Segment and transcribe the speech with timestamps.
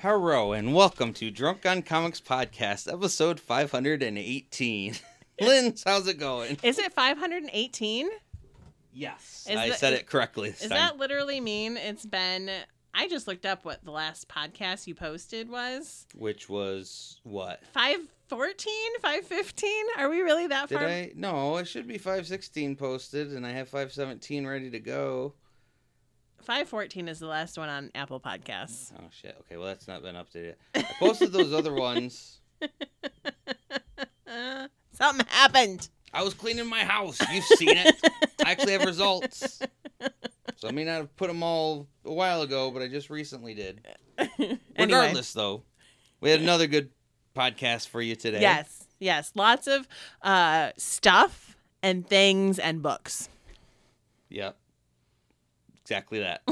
[0.00, 4.94] Hello and welcome to Drunk on Comics Podcast, episode 518.
[5.40, 6.58] Linz, how's it going?
[6.62, 8.08] Is it 518?
[8.92, 12.50] Yes, Is I that- said it correctly Does that literally mean it's been?
[12.94, 16.06] I just looked up what the last podcast you posted was.
[16.14, 17.62] Which was what?
[17.74, 18.72] 514,
[19.02, 19.70] 515?
[19.98, 20.86] Are we really that Did far?
[20.86, 21.12] I?
[21.14, 25.34] No, it should be 516 posted, and I have 517 ready to go.
[26.46, 28.92] 514 is the last one on Apple Podcasts.
[28.96, 29.36] Oh shit.
[29.40, 30.54] Okay, well that's not been updated.
[30.76, 32.40] I posted those other ones.
[34.92, 35.88] Something happened.
[36.12, 37.18] I was cleaning my house.
[37.32, 37.94] You've seen it.
[38.44, 39.60] I actually have results.
[40.56, 43.52] So I may not have put them all a while ago, but I just recently
[43.54, 43.84] did.
[44.38, 45.64] anyway, Regardless, though,
[46.20, 46.90] we had another good
[47.36, 48.40] podcast for you today.
[48.40, 49.86] yes, yes, lots of
[50.22, 53.28] uh, stuff and things and books.
[54.30, 54.56] Yep.
[55.86, 56.42] Exactly that.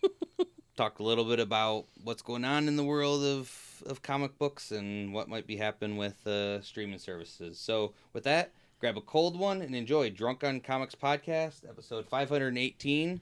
[0.76, 3.48] Talk a little bit about what's going on in the world of,
[3.86, 7.60] of comic books and what might be happening with uh, streaming services.
[7.60, 8.50] So, with that,
[8.80, 13.20] grab a cold one and enjoy Drunk on Comics Podcast, episode 518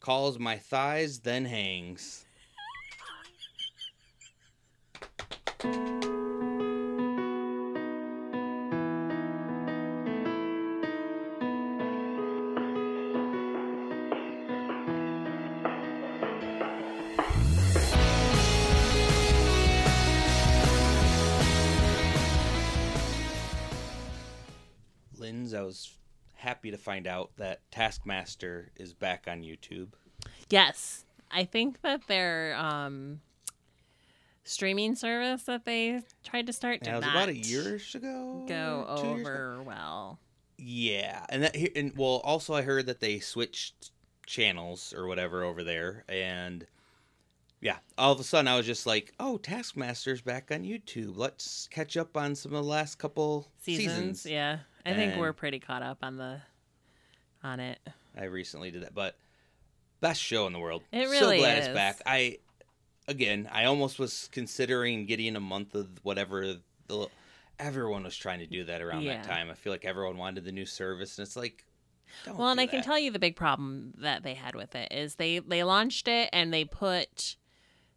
[0.00, 2.24] Calls My Thighs, Then Hangs.
[26.62, 29.88] happy to find out that Taskmaster is back on YouTube.
[30.48, 33.20] Yes, I think that their um,
[34.44, 38.44] streaming service that they tried to start did was about a year ago.
[38.46, 40.20] go over well.
[40.56, 43.90] Yeah, and that and well, also I heard that they switched
[44.24, 46.64] channels or whatever over there, and
[47.60, 51.14] yeah, all of a sudden I was just like, "Oh, Taskmaster's back on YouTube.
[51.16, 54.20] Let's catch up on some of the last couple seasons.
[54.20, 56.42] seasons." Yeah, I think we're pretty caught up on the
[57.42, 57.78] on it.
[58.16, 59.16] I recently did that, but
[60.00, 60.82] best show in the world.
[60.92, 61.66] It really so glad is.
[61.66, 62.00] it's back.
[62.06, 62.38] I
[63.08, 66.56] again, I almost was considering getting a month of whatever
[66.88, 67.08] the
[67.58, 69.14] everyone was trying to do that around Yeah.
[69.22, 69.50] that time.
[69.50, 71.64] I feel like everyone wanted the new service, and it's like,
[72.26, 74.92] don't well, and I can tell you the big problem that they had with it
[74.92, 77.36] is they they launched it and they put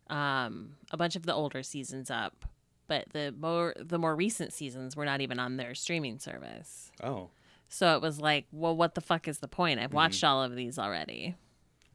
[0.09, 2.45] um a bunch of the older seasons up,
[2.87, 6.91] but the more the more recent seasons were not even on their streaming service.
[7.03, 7.29] Oh,
[7.75, 9.81] So it was like, well, what the fuck is the point?
[9.81, 10.27] I've watched mm-hmm.
[10.27, 11.35] all of these already.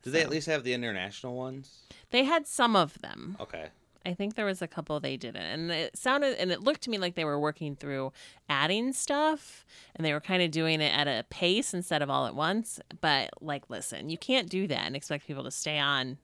[0.03, 1.85] did they at least have the international ones?
[2.11, 3.39] They had some of them.
[3.41, 3.69] Okay.
[4.05, 6.91] I think there was a couple they didn't, and it sounded and it looked to
[6.91, 8.13] me like they were working through
[8.49, 9.65] adding stuff,
[9.97, 12.79] and they were kind of doing it at a pace instead of all at once.
[13.01, 16.19] But like, listen, you can't do that and expect people to stay on.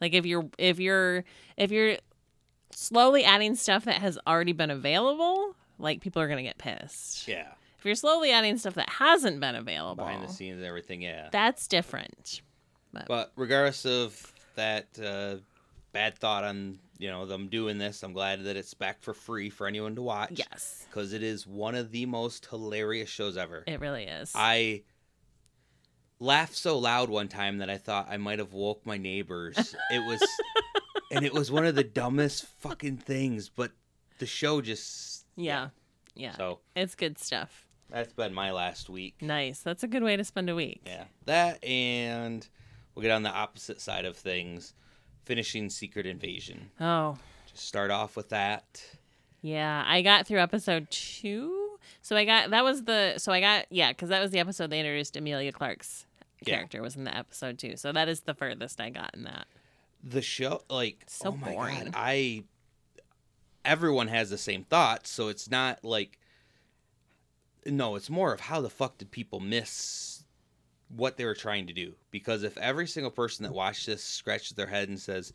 [0.00, 1.24] Like if you're if you're
[1.56, 1.96] if you're
[2.70, 7.28] slowly adding stuff that has already been available, like people are gonna get pissed.
[7.28, 7.48] Yeah.
[7.80, 11.30] If you're slowly adding stuff that hasn't been available, Behind the scenes and everything, yeah.
[11.32, 12.42] that's different.
[12.92, 15.36] But regardless of that uh,
[15.92, 19.48] bad thought on you know them doing this, I'm glad that it's back for free
[19.48, 20.32] for anyone to watch.
[20.34, 23.64] Yes, because it is one of the most hilarious shows ever.
[23.66, 24.30] it really is.
[24.34, 24.82] I
[26.18, 29.74] laughed so loud one time that I thought I might have woke my neighbors.
[29.90, 30.22] It was,
[31.10, 33.72] and it was one of the dumbest fucking things, but
[34.18, 35.70] the show just yeah,
[36.14, 37.66] yeah, So it's good stuff.
[37.90, 39.16] That's been my last week.
[39.20, 39.60] Nice.
[39.60, 40.82] That's a good way to spend a week.
[40.86, 42.46] Yeah, that and
[42.94, 44.74] we'll get on the opposite side of things,
[45.24, 46.70] finishing Secret Invasion.
[46.80, 47.18] Oh,
[47.50, 48.82] Just start off with that.
[49.42, 49.82] yeah.
[49.86, 51.56] I got through episode two.
[52.02, 54.70] So I got that was the so I got yeah because that was the episode
[54.70, 56.06] they introduced Emilia Clarke's
[56.46, 56.54] Yeah.
[56.56, 57.76] character was in the episode too.
[57.76, 59.46] So that is the furthest I got in that.
[60.04, 61.84] the show like So oh my boring.
[61.86, 62.44] god i
[63.64, 66.18] everyone has the same thoughts so it's not like
[67.66, 70.24] no it's more of how the fuck did people miss
[70.88, 74.52] what they were trying to do because if every single person that watched this scratches
[74.52, 75.32] their head and says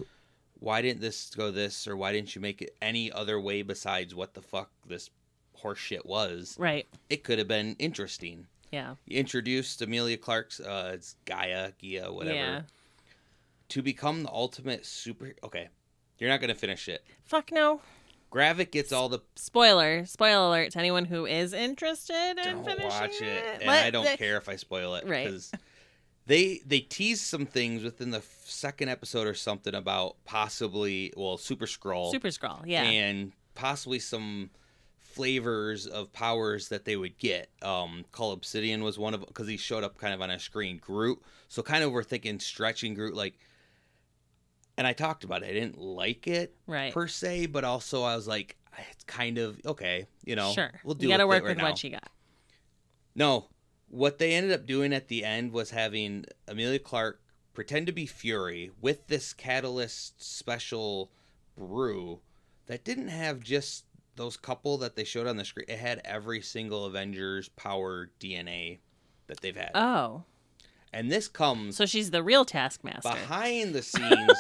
[0.60, 4.14] why didn't this go this or why didn't you make it any other way besides
[4.16, 5.10] what the fuck this
[5.64, 6.88] horseshit was Right.
[7.10, 8.96] it could have been interesting Yeah.
[9.06, 12.62] you introduced emilia clarke's uh it's gaia gia whatever Yeah.
[13.70, 15.34] to become the ultimate super.
[15.44, 15.70] Okay,
[16.20, 17.04] you're not gonna finish it.
[17.24, 17.82] Fuck no.
[18.36, 19.20] Gravik gets all the.
[19.36, 20.06] Spoiler.
[20.06, 24.04] Spoiler alert to anyone who is interested in Don't finishing watch it, and I don't
[24.06, 25.24] the- care if I spoil it Right.
[25.26, 25.52] because
[26.26, 31.66] they they tease some things within the second episode or something about possibly well Super
[31.66, 32.62] Skrull Super Skrull.
[32.66, 32.84] Yeah.
[32.84, 34.50] and possibly some
[35.00, 37.50] flavors of powers that they would get.
[37.62, 40.78] Um, Cull Obsidian was one of because he showed up kind of on a screen.
[40.78, 43.40] Groot, so kind of we're thinking stretching Groot like
[44.78, 45.50] and I talked about it.
[45.50, 46.94] I didn't like it Right.
[46.94, 48.56] per se, but also I was like,
[48.92, 50.06] it's kind of okay.
[50.26, 50.72] You know, sure.
[50.84, 51.06] we'll do.
[51.08, 51.66] you got to work right with now.
[51.70, 52.10] what you got.
[53.16, 53.48] No,
[53.90, 57.22] what they ended up doing at the end was having Emilia Clarke
[57.54, 61.10] pretend to be Fury with this catalyst special
[61.58, 62.20] brew
[62.66, 63.86] that didn't have just
[64.18, 65.66] those couple that they showed on the screen.
[65.70, 68.80] It had every single Avengers power DNA
[69.28, 69.72] that they've had.
[69.76, 70.24] Oh,
[70.96, 73.10] and this comes so she's the real Taskmaster.
[73.10, 74.32] behind the scenes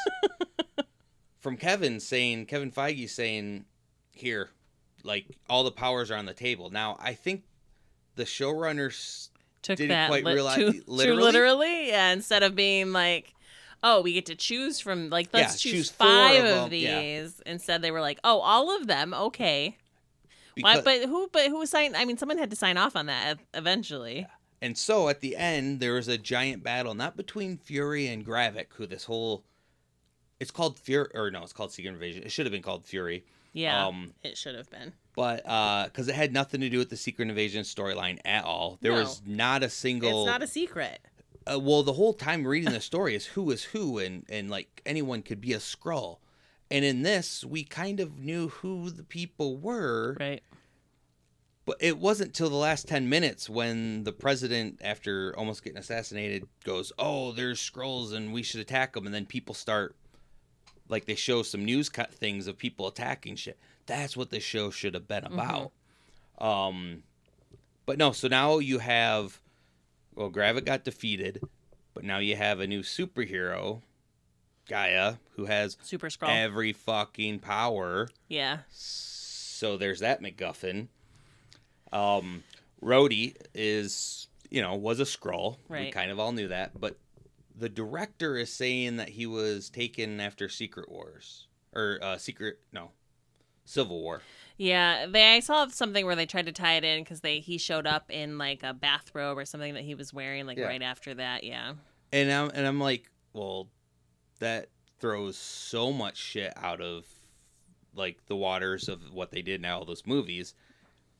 [1.39, 3.65] from Kevin saying Kevin Feige saying
[4.11, 4.49] here
[5.03, 6.69] like all the powers are on the table.
[6.71, 7.43] Now, I think
[8.15, 9.29] the showrunners
[9.61, 11.21] Took didn't that quite lit- realize- too, too literally?
[11.23, 12.11] literally, yeah.
[12.11, 13.33] Instead of being like,
[13.83, 16.69] oh, we get to choose from like let's Yeah, choose, choose four five of of,
[16.71, 16.99] them, yeah.
[17.01, 17.39] these.
[17.45, 19.77] Instead, they were like, oh, all of them, okay.
[20.59, 21.29] Why, because, but who?
[21.31, 21.95] But who signed?
[21.97, 24.25] I mean, someone had to sign off on that ev- eventually.
[24.61, 28.67] And so at the end there was a giant battle not between Fury and Gravik
[28.75, 29.43] who this whole
[30.39, 32.23] it's called Fury or no, it's called Secret Invasion.
[32.23, 33.25] It should have been called Fury.
[33.53, 34.93] Yeah, Um it should have been.
[35.15, 38.77] but uh cuz it had nothing to do with the Secret Invasion storyline at all.
[38.81, 38.99] There No.
[38.99, 40.99] was not a single It's not a secret.
[41.49, 44.81] uh, well the whole time reading the story is who is who and and like
[44.85, 46.17] anyone could be a skrull
[46.71, 50.41] and in this we kind of knew who the people were Right.
[51.65, 56.47] But it wasn't till the last 10 minutes when the president after almost getting assassinated
[56.63, 59.95] goes oh there's skrulls and we should attack them and then people start
[60.87, 63.57] like they show some news cut things of people attacking shit
[63.87, 65.71] that's what the show should have been about
[66.37, 67.01] um
[67.87, 69.41] but no so now you have
[70.13, 71.41] well gravik got defeated
[71.95, 73.81] but now you have a new superhero
[74.67, 76.29] gaia who has Super skrull.
[76.29, 78.59] every fucking power yeah.
[78.69, 80.87] so there's that MacGuffin.
[81.95, 82.43] Um,
[82.81, 85.57] Rhodey is, you know, was a skrull.
[85.69, 85.93] We Right.
[85.93, 86.97] kind of all knew that, but
[87.57, 92.91] the director is saying that he was taken after Secret Wars or uh, Secret no,
[93.63, 94.21] Civil War.
[94.57, 97.57] Yeah, they I saw something where they tried to tie it in because they he
[97.57, 100.65] showed up in like a bathrobe or something that he was wearing like Yeah.
[100.65, 101.43] right after that.
[101.43, 101.73] Yeah,
[102.11, 103.69] And I'm and I'm like, well,
[104.39, 104.67] that
[104.99, 107.05] throws so much shit out of
[107.93, 110.53] like the waters of what they did in all those movies.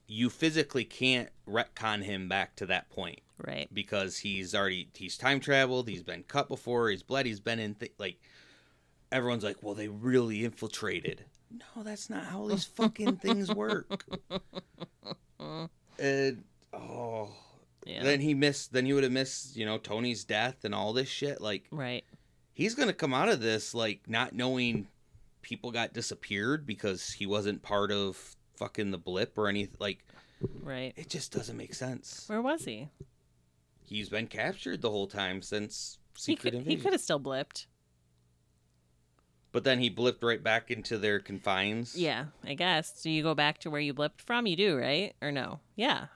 [0.08, 3.20] You physically can't retcon him back to that point.
[3.44, 3.68] right.
[3.74, 7.76] because he's already he's time traveled he's been cut before he's bled he's been in
[7.76, 8.18] th- like
[9.12, 14.06] everyone's like well they really infiltrated no that's not how these fucking things work
[16.00, 16.44] and
[16.74, 17.30] oh
[17.86, 20.94] Yeah, then he missed then he would have missed you know tony's death and all
[20.94, 22.04] this shit like right.
[22.54, 24.88] he's gonna come out of this like not knowing
[25.42, 30.06] people got disappeared because he wasn't part of fucking the blip or anything like
[30.62, 30.94] Right.
[30.96, 32.90] it just doesn't make sense Where was he?
[33.84, 37.68] he's been captured the whole time since He Secret could he could have still blipped.
[39.52, 41.96] But then he blipped right back into their confines.
[41.96, 42.92] Yeah, I guess.
[42.98, 44.46] So you go back to where you blipped from?
[44.48, 45.14] You do, right?
[45.22, 45.62] Or no?
[45.78, 46.08] Yeah.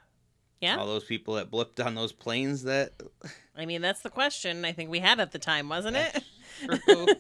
[0.60, 0.76] Yeah.
[0.78, 3.02] All those people that blipped on those planes that.
[3.56, 6.22] I mean, that's the question I think we had at the time, wasn't it?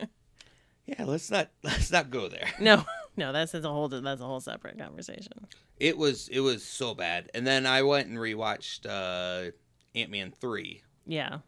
[1.02, 2.48] yeah, let's not let's not go there.
[2.60, 2.84] no,
[3.18, 5.48] no, that's, that's a whole that's a whole separate conversation.
[5.80, 7.30] It was it was so bad.
[7.34, 9.52] And then I went and rewatched uh,
[9.96, 11.40] Ant Man three Yeah,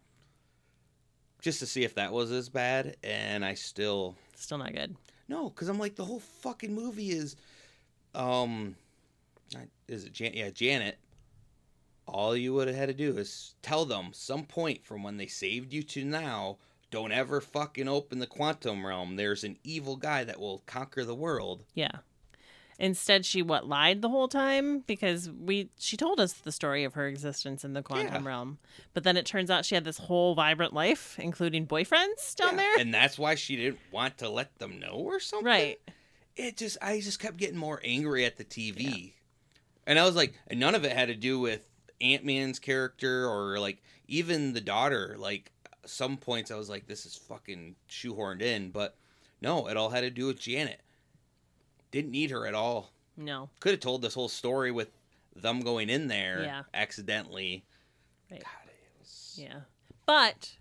[1.41, 4.95] just to see if that was as bad, and I still still not good.
[5.27, 7.35] no, because I'm like the whole fucking movie is,
[8.15, 8.75] um,
[9.53, 10.97] not- is it Jan- yeah Janet.
[12.05, 15.27] All you would have had to do is tell them some point from when they
[15.27, 16.57] saved you to now.
[16.93, 19.15] Don't ever fucking open the quantum realm.
[19.15, 21.63] There's an evil guy that will conquer the world.
[21.73, 21.89] Yeah.
[22.77, 26.93] Instead, she what lied the whole time because we she told us the story of
[26.93, 28.29] her existence in the quantum Yeah.
[28.29, 28.57] realm,
[28.93, 32.57] but then it turns out she had this whole vibrant life, including boyfriends down Yeah,
[32.57, 32.79] there.
[32.79, 35.47] and that's why she didn't want to let them know or something.
[35.47, 35.79] right.
[36.35, 39.13] It just I just kept getting more angry at the TV,
[39.87, 41.67] and I was like, and none of it had to do with
[42.01, 45.15] Ant Man's character or like even the daughter.
[45.17, 45.51] Like
[45.85, 48.95] some points, I was like, this is fucking shoehorned in, but
[49.41, 50.79] no, it all had to do with Janet.
[51.91, 52.91] Didn't need her at all.
[53.17, 53.49] No.
[53.59, 54.89] Could have told this whole story with
[55.35, 56.63] them going in there Yeah.
[56.73, 57.63] accidentally.
[58.31, 58.41] Right.
[58.41, 59.61] God, it was, Yeah.
[60.05, 60.55] But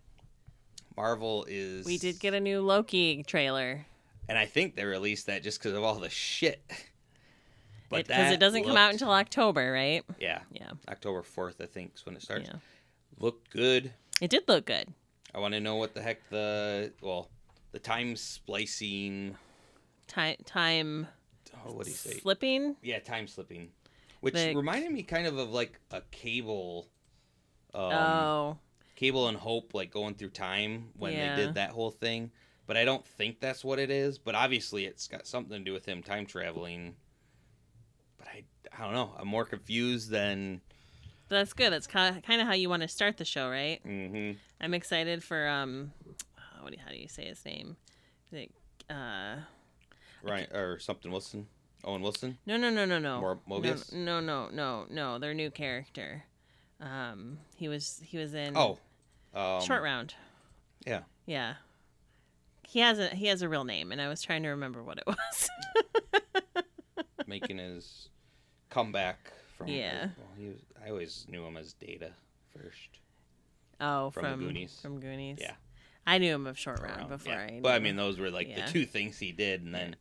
[0.97, 1.87] Marvel is.
[1.87, 3.87] we did get a new Loki trailer
[4.29, 6.63] and I think they released that just because of all the shit.
[7.89, 10.03] But because that it, doesn't come out until October, right?
[10.19, 10.71] yeah Yeah.
[10.89, 12.49] October fourth, I think, is when it starts.
[12.49, 12.59] Yeah.
[13.19, 13.93] Looked good.
[14.21, 14.89] It did look good.
[15.35, 17.29] I want to know what the heck the well,
[17.73, 19.37] the time splicing.
[20.07, 21.07] Time time
[21.67, 22.15] Oh, what do you say?
[22.19, 22.77] slipping.
[22.83, 23.71] yeah, time slipping,
[24.21, 26.89] which The- reminded me kind of of like a cable.
[27.75, 28.59] Um, oh.
[28.97, 31.37] Cable and Hope like going through time when Yeah.
[31.37, 32.31] they did that whole thing.
[32.67, 34.19] But I don't think that's what it is.
[34.19, 36.95] But obviously, it's got something to do with him time traveling.
[38.19, 39.15] But I, I don't know.
[39.19, 40.61] I'm more confused than.
[41.33, 41.73] That's good.
[41.73, 43.81] That's kind of how you want to start the show, right?
[43.87, 44.39] Mm-hmm.
[44.61, 45.93] I'm excited for um,
[46.39, 47.77] uh, what do, how do you say his name?
[48.31, 48.53] Is it,
[48.95, 49.37] uh,
[50.23, 51.49] Right or something Wilson,
[51.85, 52.39] Owen Wilson.
[52.47, 53.93] no, no, no, no, no, Mor- Mobius?
[53.93, 55.19] No, no, no, no, no.
[55.19, 56.23] Their new character.
[56.81, 58.79] Um, he was he was in Oh,
[59.35, 60.15] um, Short Round.
[60.87, 61.55] Yeah, Yeah.
[62.65, 64.99] He has a he has a real name, and I was trying to remember what
[64.99, 65.51] it was.
[67.27, 68.09] making his
[68.71, 69.33] comeback
[69.65, 69.73] from.
[69.73, 70.09] Yeah.
[70.19, 72.11] Well, he was, I always knew him as Data
[72.57, 73.01] first.
[73.81, 74.79] oh, From from, Goonies.
[74.83, 75.39] From Goonies.
[75.41, 75.55] Yeah.
[76.07, 77.33] I knew him of Short Round around, before.
[77.33, 77.47] yeah.
[77.57, 78.67] I But I mean, those were like Yeah.
[78.67, 79.97] the two things he did, and then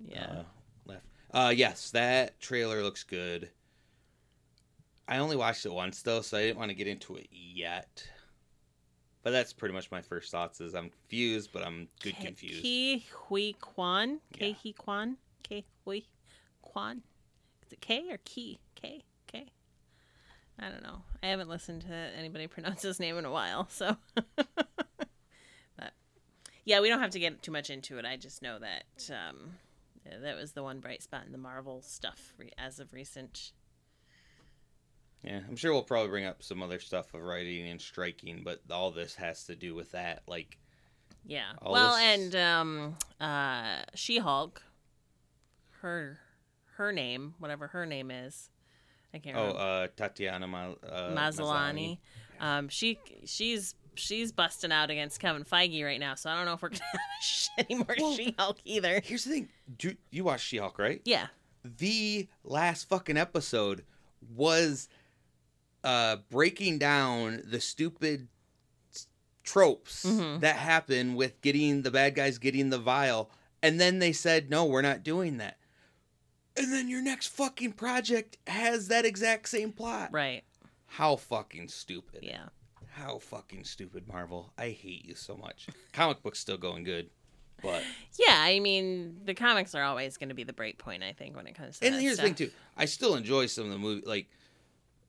[0.00, 0.24] yeah.
[0.24, 0.42] uh,
[0.86, 1.04] left.
[1.32, 3.50] Uh, yes, that trailer looks good.
[5.08, 8.08] I only watched it once though, so I didn't want to get into it yet.
[9.22, 10.60] But that's pretty much my first thoughts.
[10.60, 12.62] Is I'm confused, but I'm good confused.
[12.62, 14.20] Ki Hui Kwan.
[14.32, 15.16] Ke Huy Quan.
[15.42, 16.04] Ke Huy
[16.62, 17.02] Quan.
[17.66, 18.58] Is it K or Key?
[18.74, 19.02] K?
[19.26, 19.46] K?
[20.58, 21.02] I don't know.
[21.22, 23.96] I haven't listened to anybody pronounce his name in a while, so.
[25.76, 25.92] but
[26.64, 28.04] yeah, we don't have to get too much into it.
[28.04, 29.54] I just know that um,
[30.22, 33.52] that was the one bright spot in the Marvel stuff re- as of recent.
[35.22, 38.60] Yeah, I'm sure we'll probably bring up some other stuff of writing and striking, but
[38.70, 40.22] all this has to do with that.
[40.28, 40.56] Like,
[41.26, 41.50] Yeah.
[41.60, 44.62] Well, this- and um, uh, She Hulk,
[45.80, 46.20] her
[46.76, 48.50] her name, whatever her name is,
[49.14, 49.60] I can't oh, remember.
[49.62, 51.98] uh, Tatiana Ma- uh, Maslany.
[52.40, 56.52] Um, she she's she's busting out against Kevin Feige right now, so I don't know
[56.54, 59.00] if we're gonna have any more Well- She Hulk either.
[59.02, 61.00] Here's the thing: Do, you watch She-Hulk, right?
[61.04, 61.28] Yeah.
[61.78, 63.84] the last fucking episode
[64.34, 64.88] was
[65.82, 68.28] uh breaking down the stupid
[69.44, 70.40] tropes Mhm.
[70.40, 73.30] that happen with getting the bad guys getting the vial
[73.62, 75.56] and then they said no we're not doing that
[76.56, 80.42] and then your next fucking project has that exact same plot Right.
[80.86, 82.46] how fucking stupid Yeah.
[82.90, 87.10] how fucking stupid marvel i hate you so much comic book's still going good
[87.62, 87.82] but
[88.18, 88.34] Yeah.
[88.38, 91.02] I mean, the comics are always going to be the break point.
[91.02, 91.86] I think when it comes to.
[91.86, 94.28] and here's the thing too i still enjoy some of the movie like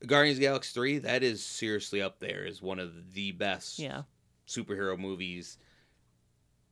[0.06, 3.80] guardians of the galaxy 3 that is seriously up there as one of the best
[3.80, 4.04] Yeah.
[4.48, 5.58] superhero movies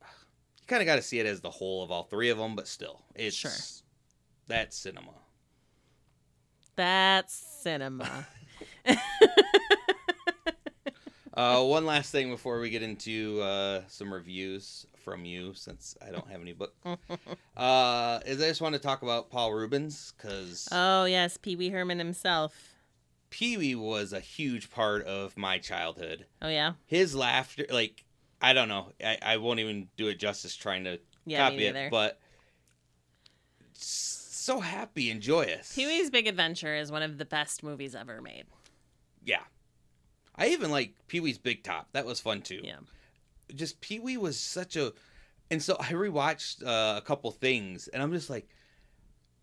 [0.02, 2.56] you kind of got to see it as the whole of all three of them
[2.56, 3.50] but still it's Sure.
[4.48, 5.10] That's cinema
[6.76, 8.26] That's cinema.
[11.34, 16.10] uh, one last thing before we get into uh, some reviews from you since i
[16.10, 16.74] don't have any book
[17.56, 21.70] uh, is i just want to talk about paul reubens because oh yes, Pee Wee
[21.70, 22.74] Herman himself.
[23.30, 26.72] pee-wee was a huge part of my childhood Oh yeah.
[26.86, 28.04] his laughter like
[28.40, 31.50] i don't know i, I won't even do it justice trying to Yeah.
[31.50, 32.20] copy it but
[34.46, 38.20] so happy and joyous Pee Wee's Big Adventure is one of the best movies ever
[38.22, 38.44] made.
[39.24, 39.42] yeah
[40.36, 42.76] i even like pee-wee's big top that was fun too Yeah.
[43.54, 44.92] just pee-wee was such a
[45.50, 48.48] and so i rewatched uh, a couple things and i'm just like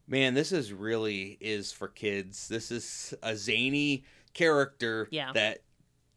[0.07, 5.31] man this is really is for kids this is a zany character Yeah.
[5.33, 5.59] that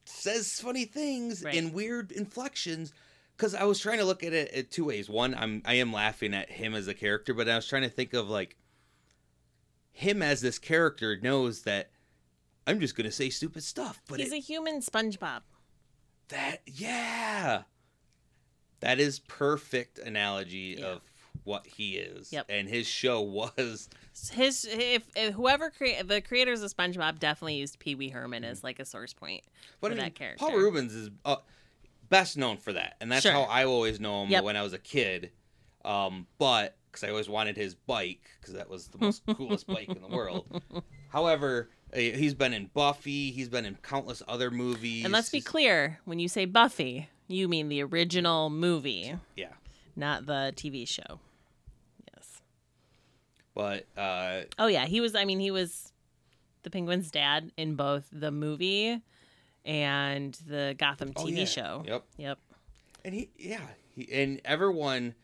[0.04, 1.54] says funny things Right.
[1.54, 2.92] in weird inflections
[3.36, 5.92] because i was trying to look at it at two ways one i'm i am
[5.92, 8.56] laughing at him as a character but i was trying to think of like
[9.98, 11.90] him as this character knows that
[12.66, 15.40] i'm just gonna say stupid stuff but He's it, a human SpongeBob.
[16.28, 17.62] that yeah.
[18.80, 20.86] That is perfect analogy Yeah.
[20.86, 21.00] of
[21.44, 22.30] what he is.
[22.32, 22.46] Yep.
[22.50, 23.20] And his show
[23.56, 23.88] was
[24.32, 28.62] His if, if whoever create the creators of SpongeBob definitely used Pee Wee Herman as
[28.62, 29.42] like a source point.
[29.80, 30.44] but For I mean, that character.
[30.44, 31.36] Paul Reubens is uh,
[32.10, 32.96] best known for that.
[33.00, 33.32] And that's Sure.
[33.32, 34.44] how I always know him Yep.
[34.44, 35.30] when I was a kid.
[35.84, 39.88] Um, but because I always wanted his bike because that was the most coolest bike
[39.90, 40.46] in the world.
[41.10, 43.30] However, uh, he's been in Buffy.
[43.32, 45.04] He's been in countless other movies.
[45.04, 49.52] And let's be He's- clear, when you say Buffy, you mean the original movie, Yeah.
[49.94, 51.20] not the TV show.
[52.14, 52.40] Yes.
[53.54, 55.14] But uh, Oh yeah, he was.
[55.14, 55.92] I mean, he was
[56.62, 59.02] the Penguin's dad in both the movie
[59.66, 61.44] and the Gotham oh, TV yeah.
[61.44, 61.84] show.
[61.86, 62.04] Yep.
[62.16, 62.38] Yep.
[63.04, 63.60] And he, yeah,
[63.94, 65.14] he, and everyone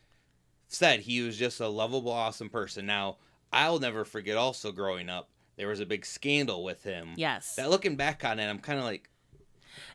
[0.75, 2.87] said he was just a lovable, awesome person.
[2.87, 3.17] Now,
[3.53, 4.37] I'll never forget.
[4.37, 7.11] Also, growing up, there was a big scandal with him.
[7.17, 7.55] Yes.
[7.57, 9.09] That looking back on it, I'm kind of like,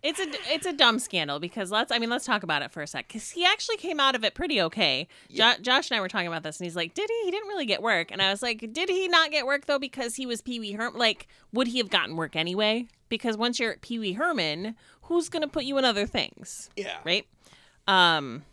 [0.03, 2.81] It's a it's a dumb scandal because let's I mean let's talk about it for
[2.81, 5.07] a sec because he actually came out of it pretty okay.
[5.29, 5.55] Yeah.
[5.55, 7.25] Jo- Josh and I were talking about this and he's like, did he?
[7.25, 9.79] He didn't really get work, and I was like, did he not get work though
[9.79, 10.99] because he was Pee Wee Herman?
[10.99, 12.87] Like, would he have gotten work anyway?
[13.09, 16.97] Because once you're Pee Wee Herman, who's gonna put you in other things, Yeah.
[17.03, 17.25] right?
[17.87, 18.43] Um,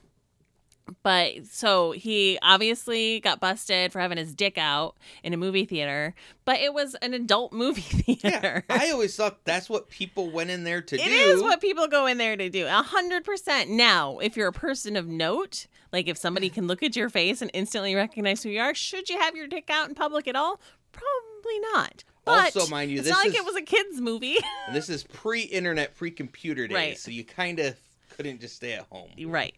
[1.02, 6.14] but so he obviously got busted for having his dick out in a movie theater,
[6.44, 8.64] but it was an adult movie theater.
[8.68, 8.76] Yeah.
[8.76, 11.10] I always thought that's what people went in there to It do.
[11.10, 12.66] is what people go in there to do.
[12.66, 13.70] A hundred percent.
[13.70, 17.40] Now, if you're a person of note, like if somebody can look at your face
[17.40, 20.36] and instantly recognize who you are, should you have your dick out in public at
[20.36, 20.60] all?
[20.92, 22.04] Probably not.
[22.26, 24.36] But Also, mind you, it's this not like it was a kids movie.
[24.72, 26.98] This is pre-internet, pre-computer days, Right.
[26.98, 27.76] so you kind of
[28.16, 29.10] couldn't just stay at home.
[29.26, 29.54] right.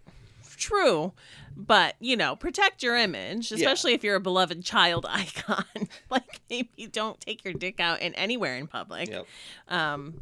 [0.57, 1.13] True.
[1.57, 5.65] But, you know, protect your image, especially if you're a beloved child icon.
[6.11, 9.09] like maybe don't take your dick out in anywhere in public.
[9.09, 9.27] Yep.
[9.69, 10.21] um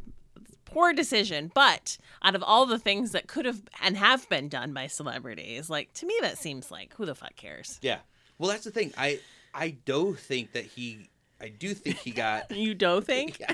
[0.65, 4.73] poor decision but out of all the things that could have and have been done
[4.73, 7.99] by celebrities like to me that seems like who the fuck cares Yeah.
[8.37, 8.91] Well, that's the thing.
[8.97, 9.19] I
[9.53, 11.09] I do think that he.
[11.39, 12.51] I do think he got.
[12.55, 13.53] you do think Yeah.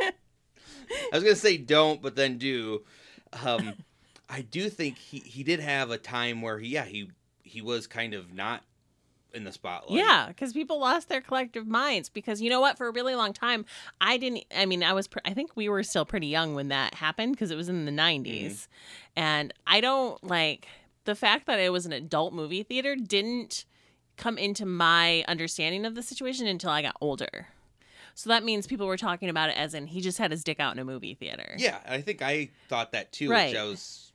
[0.00, 0.12] I
[1.12, 2.82] was gonna say don't, but then do.
[3.44, 3.74] Um,
[4.32, 7.10] I do think he he did have a time where he yeah he
[7.42, 8.64] he was kind of not
[9.34, 9.98] in the spotlight.
[9.98, 13.32] yeah because people lost their collective minds because you know what for a really long
[13.32, 13.64] time
[13.98, 16.68] i didn't i mean i was pr- i think we were still pretty young when
[16.68, 18.66] that happened because it was in the 90s mm-hmm.
[19.16, 20.68] and i don't like
[21.04, 23.64] the fact that it was an adult movie theater didn't
[24.18, 27.48] come into my understanding of the situation until i got older
[28.14, 30.60] so that means people were talking about it as in he just had his dick
[30.60, 33.30] out in a movie theater Yeah, I think I thought that too.
[33.30, 33.50] Right.
[33.50, 34.11] Which I was.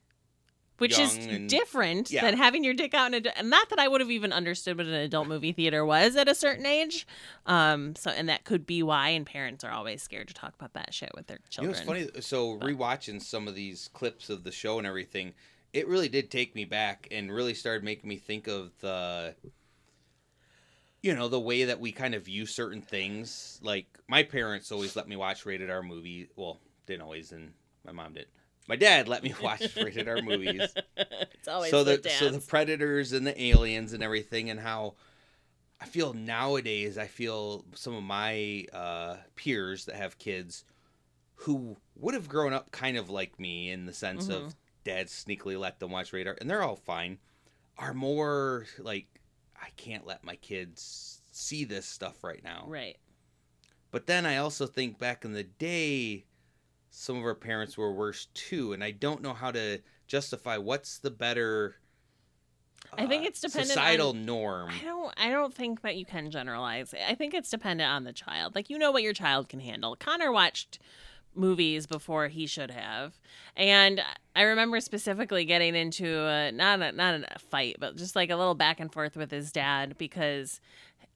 [0.78, 2.22] Which is and- different Yeah.
[2.22, 4.78] than having your dick out in a and not that I would have even understood
[4.78, 7.06] what an adult movie theater was at a certain age.
[7.46, 10.74] Um so and that could be why and parents are always scared to talk about
[10.74, 11.98] that shit with their You know, children.
[12.02, 12.22] it's funny.
[12.22, 15.34] So rewatching some of these clips of the show and everything,
[15.74, 19.36] it really did take me back and really started making me think of the,
[21.02, 23.60] you know, the way that we kind of view certain things.
[23.64, 26.30] Like my parents always let me watch rated R movie.
[26.36, 27.54] Well, didn't always, and
[27.86, 28.28] my mom did.
[28.68, 30.74] My dad let me watch rated R movies.
[30.98, 34.96] it's always so the, the so the predators and the aliens and everything and how
[35.80, 40.64] I feel nowadays I feel some of my uh, peers that have kids
[41.42, 44.48] who would have grown up kind of like me in the sense Mm-hmm.
[44.48, 47.18] of dad sneakily let them watch radar and they're all fine
[47.78, 49.06] are more like
[49.62, 52.66] I can't let my kids see this stuff right now.
[52.68, 52.98] right.
[53.92, 56.26] But then I also think back in the day,
[56.98, 60.98] some of our parents were worse too, and I don't know how to justify what's
[60.98, 61.76] the better.
[62.98, 64.70] I think uh, it's dependent societal on- norm.
[64.72, 66.96] I don't I don't think that you can generalize.
[67.08, 68.56] I think it's dependent on the child.
[68.56, 69.96] Like you know what your child can handle.
[69.96, 70.80] Connor watched
[71.36, 73.20] movies before he should have.
[73.56, 74.02] And
[74.36, 78.36] I remember specifically getting into a, not a, not a fight, but just like a
[78.36, 80.60] little back and forth with his dad because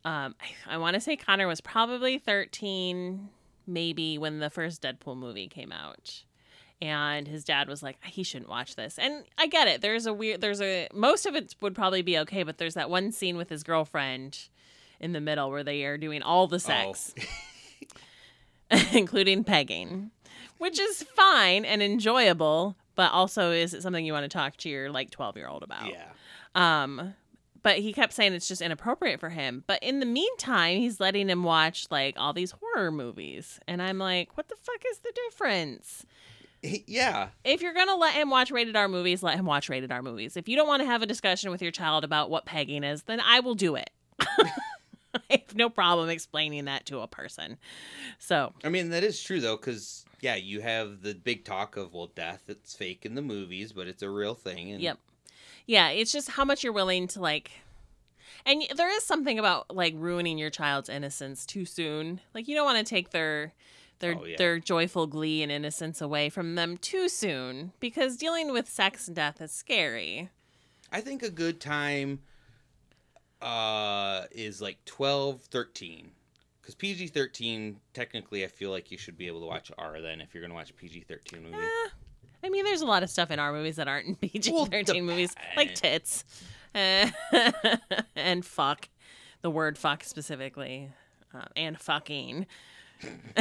[0.05, 0.35] um,
[0.67, 3.29] I, I want to say Connor was probably 13
[3.67, 6.23] maybe when the first Deadpool movie came out.
[6.81, 8.97] And his dad was like, he shouldn't watch this.
[8.97, 9.81] And I get it.
[9.81, 12.89] There's a weird, there's a, most of it would probably be okay, but there's that
[12.89, 14.49] one scene with his girlfriend
[14.99, 17.13] in the middle where they are doing all the sex,
[18.93, 20.11] including pegging,
[20.57, 24.69] which is fine and enjoyable, but also is it something you want to talk to
[24.69, 25.87] your like 12 year old about?
[25.87, 26.05] yeah,
[26.55, 27.13] Um,
[27.63, 29.63] but he kept saying it's just inappropriate for him.
[29.67, 33.59] But in the meantime, he's letting him watch like all these horror movies.
[33.67, 36.05] And I'm like, what the fuck is the difference?
[36.61, 37.29] yeah.
[37.43, 40.01] If you're going to let him watch rated R movies, let him watch rated R
[40.01, 40.37] movies.
[40.37, 43.03] If you don't want to have a discussion with your child about what pegging is,
[43.03, 43.89] then I will do it.
[44.19, 44.51] I
[45.29, 47.57] have no problem explaining that to a person.
[48.19, 51.93] So, I mean that is true though, because yeah, you have the big talk of
[51.93, 54.71] well, death it's fake in the movies, but it's a real thing.
[54.71, 54.99] And Yep.
[55.65, 57.51] Yeah, it's just how much you're willing to like
[58.45, 62.21] and there is something about like ruining your child's innocence too soon.
[62.33, 63.53] Like you don't want to take their
[63.99, 64.35] their Oh, yeah.
[64.37, 69.15] their joyful glee and innocence away from them too soon because dealing with sex and
[69.15, 70.29] death is scary.
[70.91, 72.19] I think a good time
[73.41, 76.11] uh is like 12, 13.
[76.61, 80.21] Because PG 13, technically, I feel like you should be able to watch R then
[80.21, 81.55] if you're going to watch a PG 13 movie.
[81.55, 81.89] Eh,
[82.43, 85.01] I mean, there's a lot of stuff in our movies that aren't in PG-13 Well,
[85.01, 86.23] movies, like tits
[86.73, 87.07] uh,
[88.15, 88.89] and fuck,
[89.41, 90.89] the word fuck specifically,
[91.33, 92.47] uh, and fucking.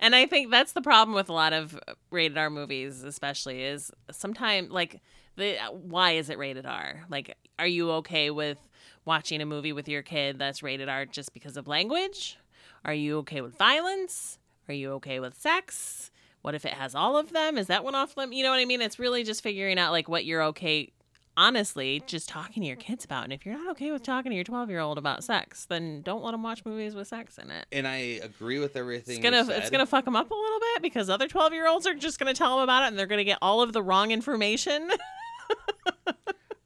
[0.00, 1.78] and I think that's the problem with a lot of
[2.10, 5.00] rated R movies, especially, is sometimes like
[5.36, 7.04] the why is it rated R?
[7.08, 8.58] Like, are you okay with
[9.04, 12.38] watching a movie with your kid that's rated R just because of language?
[12.84, 14.38] Are you okay with violence?
[14.68, 16.10] Are you okay with sex?
[16.42, 17.56] What if it has all of them?
[17.56, 18.34] Is that one off limit?
[18.36, 18.82] You know what I mean?
[18.82, 20.92] It's really just figuring out like what you're okay
[21.34, 23.24] honestly just talking to your kids about.
[23.24, 26.02] And if you're not okay with talking to your 12 year old about sex, then
[26.02, 27.64] don't let them watch movies with sex in it.
[27.72, 29.14] And I agree with everything.
[29.14, 31.86] It's gonna it's gonna fuck them up a little bit because other 12 year olds
[31.86, 34.10] are just gonna tell them about it and they're gonna get all of the wrong
[34.10, 34.90] information.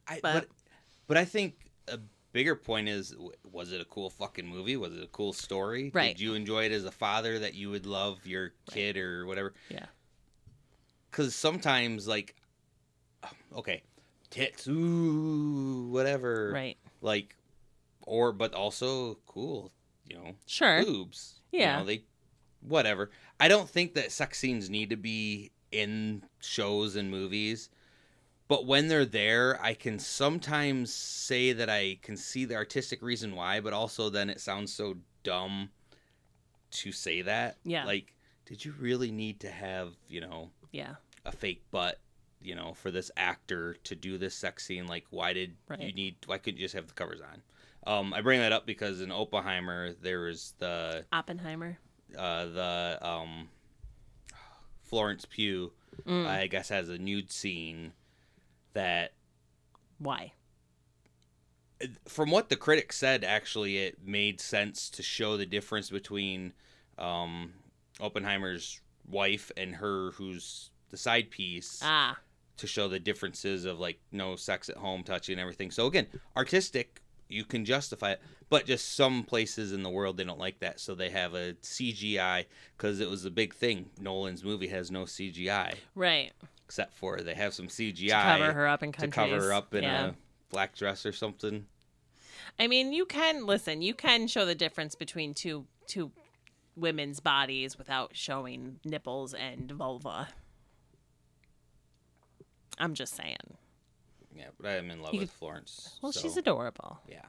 [0.07, 0.47] I, but- but
[1.07, 1.55] but I think
[1.87, 1.99] a
[2.37, 3.15] bigger point is
[3.51, 4.77] was it a cool fucking movie?
[4.77, 5.89] Was it a cool story?
[5.91, 6.15] Right.
[6.15, 9.55] Did you enjoy it as a father that you would love your kid or whatever?
[9.69, 9.87] Yeah.
[11.11, 12.35] Cuz sometimes like
[13.23, 13.81] um, okay,
[14.29, 16.51] tits ooh whatever.
[16.53, 16.77] right.
[17.01, 17.35] Like
[18.03, 19.71] or but also cool,
[20.05, 20.83] you know, Sure.
[20.85, 21.41] boobs.
[21.51, 21.77] Yeah.
[21.77, 22.03] You know, they
[22.61, 23.09] whatever.
[23.39, 27.69] I don't think that sex scenes need to be in shows and movies.
[28.47, 33.35] But when they're there, I can sometimes say that I can see the artistic reason
[33.35, 35.69] why, but also then it sounds so dumb
[36.71, 37.57] to say that.
[37.63, 37.83] Yeah.
[37.85, 38.13] Like,
[38.45, 40.95] did you really need to have, you know, Yeah.
[41.25, 41.99] a fake butt,
[42.41, 44.87] you know, for this actor to do this sex scene?
[44.87, 47.41] Like, why did you need, why couldn't you just have the covers on?
[47.85, 51.77] Um, I bring that up because in Oppenheimer, there was the Oppenheimer.
[52.17, 53.49] uh, the um,
[54.83, 55.73] Florence Pugh,
[56.05, 56.27] Mm.
[56.27, 57.91] I guess, has a nude scene
[58.77, 59.13] that,
[59.99, 60.33] Why?
[62.07, 66.53] from what the critics said, actually, it made sense to show the difference between
[66.97, 67.53] um,
[67.99, 72.17] Oppenheimer's wife and her, who's the side piece, Ah.
[72.57, 75.69] to show the differences of like no sex at home, touching, and everything.
[75.71, 77.01] So again, artistic.
[77.29, 80.79] You can justify it, but just some places in the world they don't like that,
[80.79, 82.45] so they have a CGI
[82.77, 83.89] because it was a big thing.
[83.99, 86.31] Nolan's movie has no CGI Right.
[86.67, 89.73] Except for they have some CGI To cover her up in to cover her up
[89.73, 90.07] in yeah.
[90.07, 90.13] a
[90.49, 91.65] black dress or something.
[92.59, 93.81] I mean, you can listen.
[93.81, 96.11] You can show the difference between two two
[96.75, 100.27] women's bodies without showing nipples and vulva.
[102.77, 103.37] I'm just saying.
[104.35, 105.97] Yeah, but I'm in love You with could- Florence.
[106.01, 106.99] Well, so, she's adorable.
[107.09, 107.21] yeah,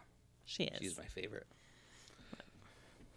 [0.44, 0.78] She is.
[0.80, 1.46] she's my favorite.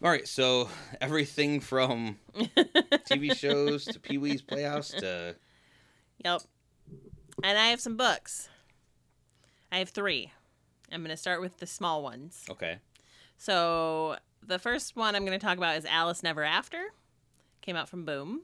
[0.04, 0.70] All right, so
[1.02, 5.36] everything from TV shows to Pee Wee's Playhouse to
[6.24, 6.42] Yep.
[7.44, 8.50] And I have some books.
[9.72, 10.32] I have three.
[10.92, 12.46] I'm going to start with the small ones.
[12.50, 12.78] okay,
[13.38, 16.82] So the first one I'm going to talk about is Alice Never After.
[17.62, 18.42] Came out from Boom.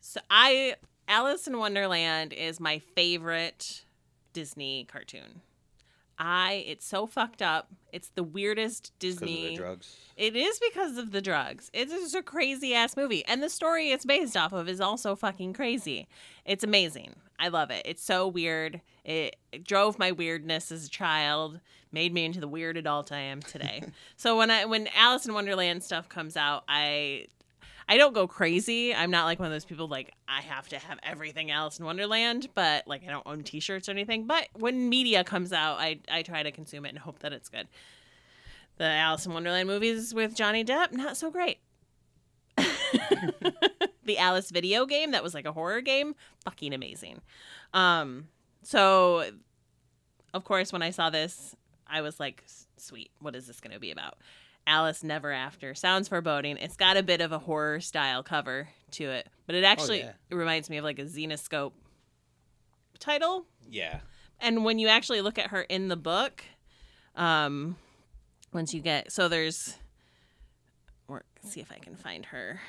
[0.00, 0.76] So I
[1.08, 3.82] Alice in Wonderland is my favorite
[4.32, 5.40] Disney cartoon.
[6.18, 7.72] I it's so fucked up.
[7.92, 9.48] It's the weirdest because of Disney.
[9.50, 9.96] the drugs.
[10.16, 11.70] It is because of the drugs.
[11.72, 13.24] It's just a crazy ass movie.
[13.26, 16.06] And the story it's based off of is also fucking crazy.
[16.44, 17.14] It's amazing.
[17.38, 17.82] I love it.
[17.84, 18.80] It's so weird.
[19.04, 21.60] It, it drove my weirdness as a child,
[21.92, 23.84] made me into the weird adult I am today.
[24.16, 27.26] so when I when Alice in Wonderland stuff comes out, I
[27.88, 28.94] I don't go crazy.
[28.94, 31.86] I'm not like one of those people like I have to have everything Alice in
[31.86, 34.26] Wonderland, but like I don't own t-shirts or anything.
[34.26, 37.48] But when media comes out, I I try to consume it and hope that it's
[37.48, 37.66] good
[38.78, 41.58] the Alice in Wonderland movies with Johnny Depp, not so great.
[44.04, 47.20] the Alice video game that was like a horror game, fucking amazing.
[47.74, 48.28] Um,
[48.62, 49.30] so
[50.32, 51.54] of course when I saw this,
[51.86, 52.44] I was like,
[52.76, 54.18] sweet, what is this going to be about?
[54.68, 56.58] Alice Never After sounds foreboding.
[56.58, 60.12] It's got a bit of a horror style cover to it, but it actually yeah.
[60.30, 61.72] it reminds me of like a Zenescope
[63.00, 64.00] title Yeah,
[64.40, 66.44] and when you actually look at her in the book
[67.16, 67.76] um
[68.52, 69.76] once you get so there's
[71.08, 72.60] or see if i can find her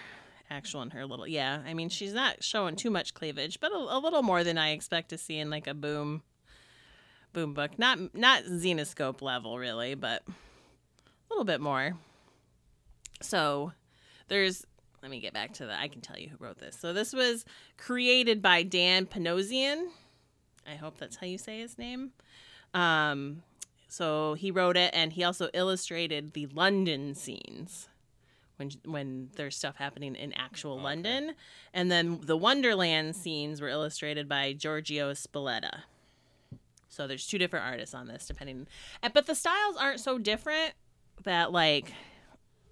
[0.50, 3.76] actual in her little yeah i mean she's not showing too much cleavage but a,
[3.76, 6.24] a little more than i expect to see in like a boom
[7.32, 10.24] boom book not not zenescope level really but
[11.30, 11.94] little bit more
[13.22, 13.72] so
[14.28, 14.66] there's
[15.02, 17.14] let me get back to the i can tell you who wrote this so this
[17.14, 17.46] was
[17.78, 19.88] created by dan panosian
[20.70, 22.12] I hope that's how you say his name.
[22.74, 23.44] Um,
[23.88, 27.90] so he wrote it, and he also illustrated the London scenes
[28.58, 30.84] when when there's stuff happening in actual Okay.
[30.84, 31.36] London,
[31.74, 35.84] and then the Wonderland scenes were illustrated by Giorgio Spalletta.
[36.88, 38.68] So there's two different artists on this, depending.
[39.14, 40.74] But the styles aren't so different
[41.24, 41.94] that like.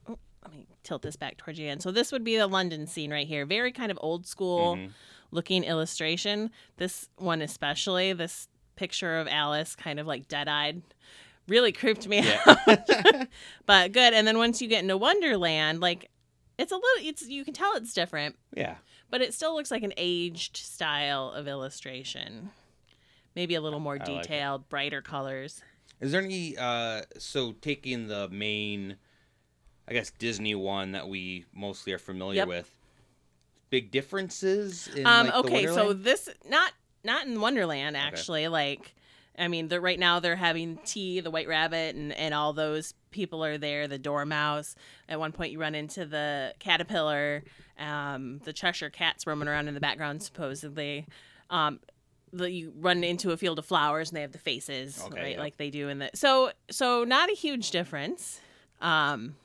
[0.07, 1.81] oh, Let me tilt this back towards you end.
[1.81, 3.45] So this would be the London scene right here.
[3.45, 4.91] Very kind of old school Mhm.
[5.31, 6.51] looking illustration.
[6.77, 10.81] This one especially, this picture of Alice kind of like dead-eyed
[11.47, 12.41] really creeped me Yeah.
[12.67, 13.27] out.
[13.65, 14.13] but good.
[14.13, 16.09] And then once you get into Wonderland, like
[16.57, 18.75] it's a little it's you can tell it's different, yeah.
[19.09, 22.51] but it still looks like an aged style of illustration.
[23.35, 25.61] Maybe a little more I like detailed, brighter colors.
[25.99, 28.97] Is there any uh so taking the main
[29.87, 32.47] I guess Disney one that we mostly are familiar Yep.
[32.47, 32.77] with.
[33.69, 38.47] Big differences in Um, like, okay, so this not not in Wonderland actually.
[38.47, 38.95] Like,
[39.37, 42.93] I mean, they're right now they're having tea, the White Rabbit, and and all those
[43.11, 43.87] people are there.
[43.87, 44.75] The Dormouse.
[45.09, 47.43] At one point, you run into the caterpillar.
[47.79, 51.05] Um, the Cheshire Cat's roaming around in the background, supposedly.
[51.49, 51.79] Um,
[52.37, 55.35] the, you run into a field of flowers, and they have the faces, Okay, right,
[55.35, 55.39] yeah.
[55.39, 56.09] like they do in the.
[56.13, 58.39] So so not a huge difference.
[58.81, 59.35] Um,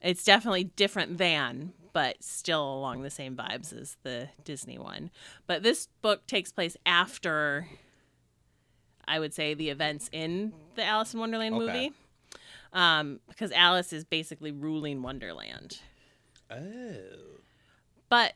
[0.00, 5.10] it's definitely different than, but still along the same vibes as the Disney one.
[5.46, 7.68] But this book takes place after,
[9.06, 11.66] I would say, the events in the Alice in Wonderland Okay.
[11.66, 11.92] movie.
[12.72, 15.80] Um, because Alice is basically ruling Wonderland.
[16.50, 16.56] oh,
[18.08, 18.34] But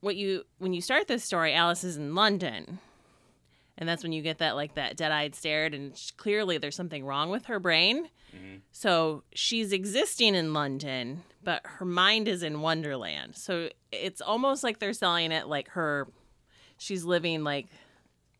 [0.00, 2.78] what you when you start this story, Alice is in London.
[3.78, 7.30] And that's when you get that like that dead-eyed stare and clearly there's something wrong
[7.30, 8.10] with her brain.
[8.36, 8.60] Mhm.
[8.72, 13.36] So she's existing in London, but her mind is in Wonderland.
[13.36, 16.08] So it's almost like they're selling it like her
[16.76, 17.68] she's living like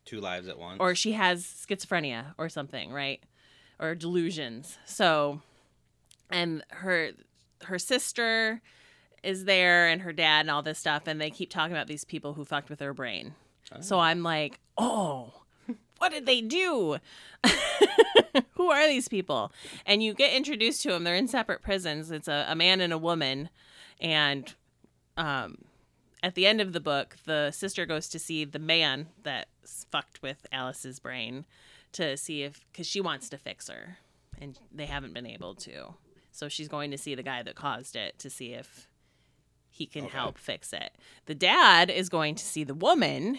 [0.04, 0.78] two lives at once.
[0.80, 3.22] or she has schizophrenia or something, right?
[3.78, 4.76] Or delusions.
[4.84, 5.40] So,
[6.30, 7.12] and her
[7.64, 8.60] her sister
[9.22, 12.04] is there, and her dad, and all this stuff, and they keep talking about these
[12.04, 13.35] people who fucked with her brain.
[13.80, 15.33] So I'm like, oh,
[15.98, 16.98] what did they do?
[18.54, 19.52] who are these people?
[19.87, 21.04] And you get introduced to them.
[21.04, 22.11] They're in separate prisons.
[22.11, 23.48] It's a, a man and a woman,
[24.00, 24.52] and
[25.16, 25.59] um,
[26.22, 30.22] at the end of the book, the sister goes to see the man that fucked
[30.22, 31.44] with Alice's brain
[31.92, 33.98] to see if, because she wants to fix her,
[34.40, 35.94] and they haven't been able to.
[36.33, 38.88] So she's going to see the guy that caused it to see if
[39.70, 40.16] he can Okay.
[40.16, 40.92] help fix it.
[41.26, 43.38] The dad is going to see the woman,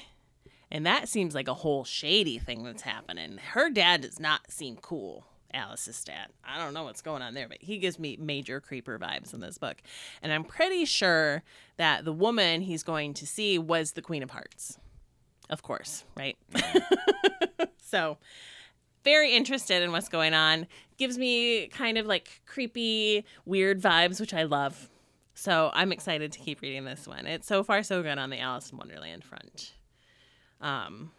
[0.72, 3.38] and that seems like a whole shady thing that's happening.
[3.38, 5.26] Her dad does not seem cool.
[5.54, 6.30] Alice's dad.
[6.46, 9.42] I don't know what's going on there, but he gives me major creeper vibes in
[9.42, 9.82] this book.
[10.22, 11.44] And I'm pretty sure
[11.76, 14.78] that the woman he's going to see was the Queen of Hearts.
[15.50, 16.38] Of course, right?
[17.78, 18.18] so,
[19.04, 20.68] very interested in what's going on.
[20.98, 24.88] Gives me kind of like creepy, weird vibes, which I love.
[25.34, 27.26] So, I'm excited to keep reading this one.
[27.26, 29.74] It's so far so good on the Alice in Wonderland front.
[30.60, 31.12] Um,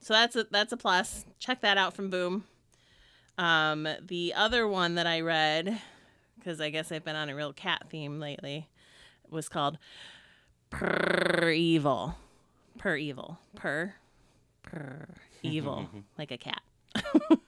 [0.00, 1.24] so that's a that's a plus.
[1.38, 2.44] Check that out from Boom.
[3.38, 5.80] Um, the other one that I read,
[6.38, 8.68] because I guess I've been on a real cat theme lately,
[9.30, 9.78] was called
[10.70, 12.16] Purr Evil.
[12.78, 13.38] Purr Evil.
[13.54, 13.94] Per.
[14.62, 15.08] Purr
[15.42, 15.88] Evil.
[16.18, 16.62] like a cat.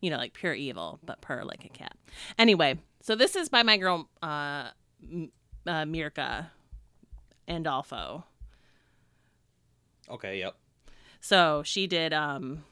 [0.00, 1.96] you know, like pure evil, but purr like a cat.
[2.38, 4.68] Anyway, so this is by my girl, uh,
[5.66, 6.46] uh Mirka
[7.48, 8.24] Andolfo.
[10.10, 10.54] okay, yep.
[11.20, 12.64] So she did um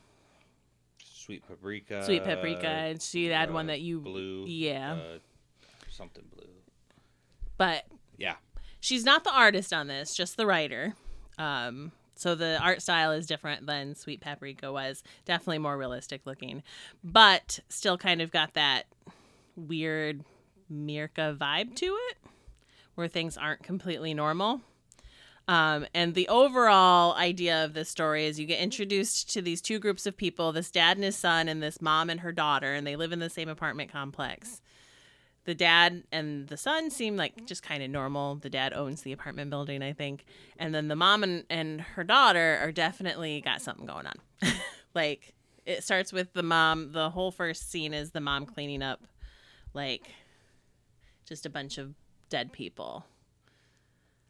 [1.02, 2.04] Sweet paprika.
[2.04, 4.46] Sweet Paprika, and she had uh, one that you blue.
[4.46, 4.94] Yeah.
[4.94, 5.18] uh,
[5.88, 6.48] something blue.
[7.56, 7.84] but
[8.16, 8.34] Yeah.
[8.80, 10.94] she's not the artist on this, just the writer.
[11.38, 15.04] Um, so the art style is different than Sweet Paprika was.
[15.24, 16.62] Definitely more realistic looking,
[17.04, 18.84] but still kind of got that
[19.54, 20.24] weird
[20.72, 22.16] Mirka vibe to it,
[23.00, 24.60] where things aren't completely normal.
[25.48, 29.80] Um, and the overall idea of this story is you get introduced to these two
[29.80, 32.86] groups of people this dad and his son, and this mom and her daughter, and
[32.86, 34.60] they live in the same apartment complex
[35.44, 38.36] the dad and the son seem like just kind of normal.
[38.36, 40.24] The dad owns the apartment building, I think.
[40.58, 44.14] And then the mom and, and her daughter are definitely got something going on.
[44.94, 45.34] like
[45.64, 49.00] it starts with the mom, the whole first scene is the mom cleaning up
[49.72, 50.12] like
[51.26, 51.94] just a bunch of
[52.30, 53.04] dead people.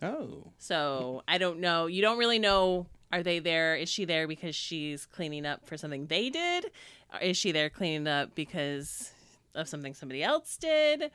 [0.03, 0.53] Oh.
[0.59, 1.87] So I don't know.
[1.87, 2.87] You don't really know.
[3.13, 3.77] Are they there?
[3.77, 6.67] Is she there because she's cleaning up for something they did?
[7.13, 9.13] Or is she there cleaning up because
[9.55, 11.11] of something somebody else did?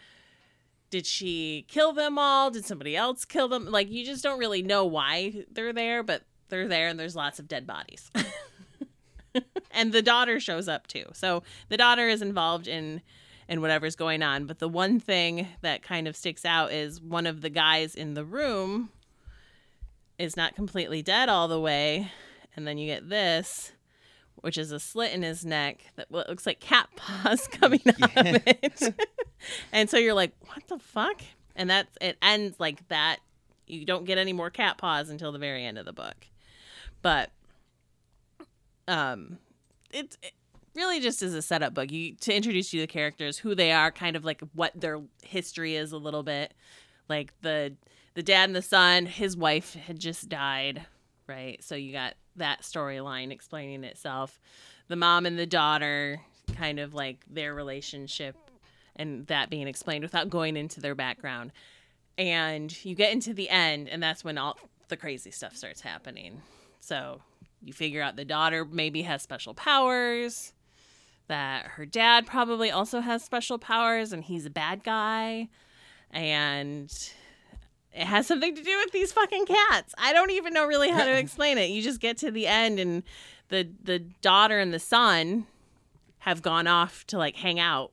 [0.89, 2.51] Did she kill them all?
[2.51, 3.65] Did somebody else kill them?
[3.65, 7.39] Like you just don't really know why they're there, but they're there and there's lots
[7.39, 8.11] of dead bodies.
[9.71, 11.05] and the daughter shows up too.
[11.13, 13.01] So the daughter is involved in
[13.47, 14.45] in whatever's going on.
[14.45, 18.13] But the one thing that kind of sticks out is one of the guys in
[18.13, 18.89] the room
[20.17, 22.11] is not completely dead all the way.
[22.55, 23.73] And then you get this,
[24.35, 28.41] which is a slit in his neck that looks like cat paws coming out of
[28.45, 28.95] it.
[29.71, 31.21] and so you're like, what the fuck?
[31.55, 33.17] And that's it ends like that.
[33.67, 36.27] You don't get any more cat paws until the very end of the book.
[37.01, 37.31] But
[38.87, 39.39] um
[39.91, 40.33] it's it
[40.75, 43.71] really just as a setup book you to introduce you to the characters who they
[43.71, 46.53] are kind of like what their history is a little bit
[47.09, 47.73] like the
[48.13, 50.85] the dad and the son his wife had just died
[51.27, 54.39] right so you got that storyline explaining itself
[54.87, 56.19] the mom and the daughter
[56.55, 58.35] kind of like their relationship
[58.95, 61.51] and that being explained without going into their background.
[62.17, 64.57] And you get into the end, and that's when all
[64.87, 66.41] the crazy stuff starts happening.
[66.79, 67.21] So
[67.61, 70.53] you figure out the daughter maybe has special powers,
[71.27, 75.49] that her dad probably also has special powers, and he's a bad guy.
[76.11, 76.91] And
[77.95, 79.93] it has something to do with these fucking cats.
[79.97, 81.69] I don't even know really how to explain it.
[81.69, 83.03] You just get to the end and
[83.49, 85.47] the the daughter and the son
[86.19, 87.91] have gone off to like hang out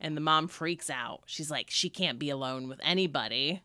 [0.00, 1.22] and the mom freaks out.
[1.26, 3.62] She's like she can't be alone with anybody.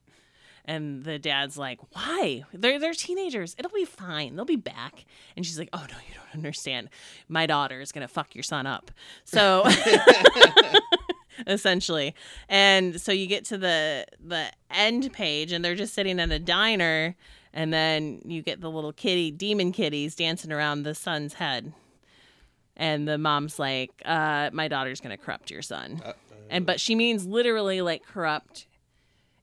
[0.69, 2.43] And the dad's like, "Why?
[2.53, 3.55] They're they're teenagers.
[3.57, 4.35] It'll be fine.
[4.35, 5.05] They'll be back."
[5.35, 6.89] And she's like, "Oh no, you don't understand.
[7.27, 8.91] My daughter is going to fuck your son up."
[9.25, 9.63] So
[11.47, 12.13] essentially.
[12.47, 16.39] And so you get to the the end page and they're just sitting in a
[16.39, 17.15] diner
[17.53, 21.73] and then you get the little kitty demon kitties dancing around the son's head.
[22.77, 26.01] And the mom's like, uh, my daughter's gonna corrupt your son.
[26.05, 26.13] Uh,
[26.49, 28.67] And but she means literally like corrupt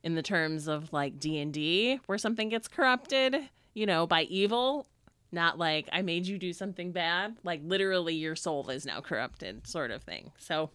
[0.06, 3.36] in the terms of like D and D, where something gets corrupted,
[3.74, 4.86] you know, by evil.
[5.32, 7.36] Not like I made you do something bad.
[7.42, 10.30] Like literally your soul is now corrupted, sort of thing.
[10.38, 10.70] So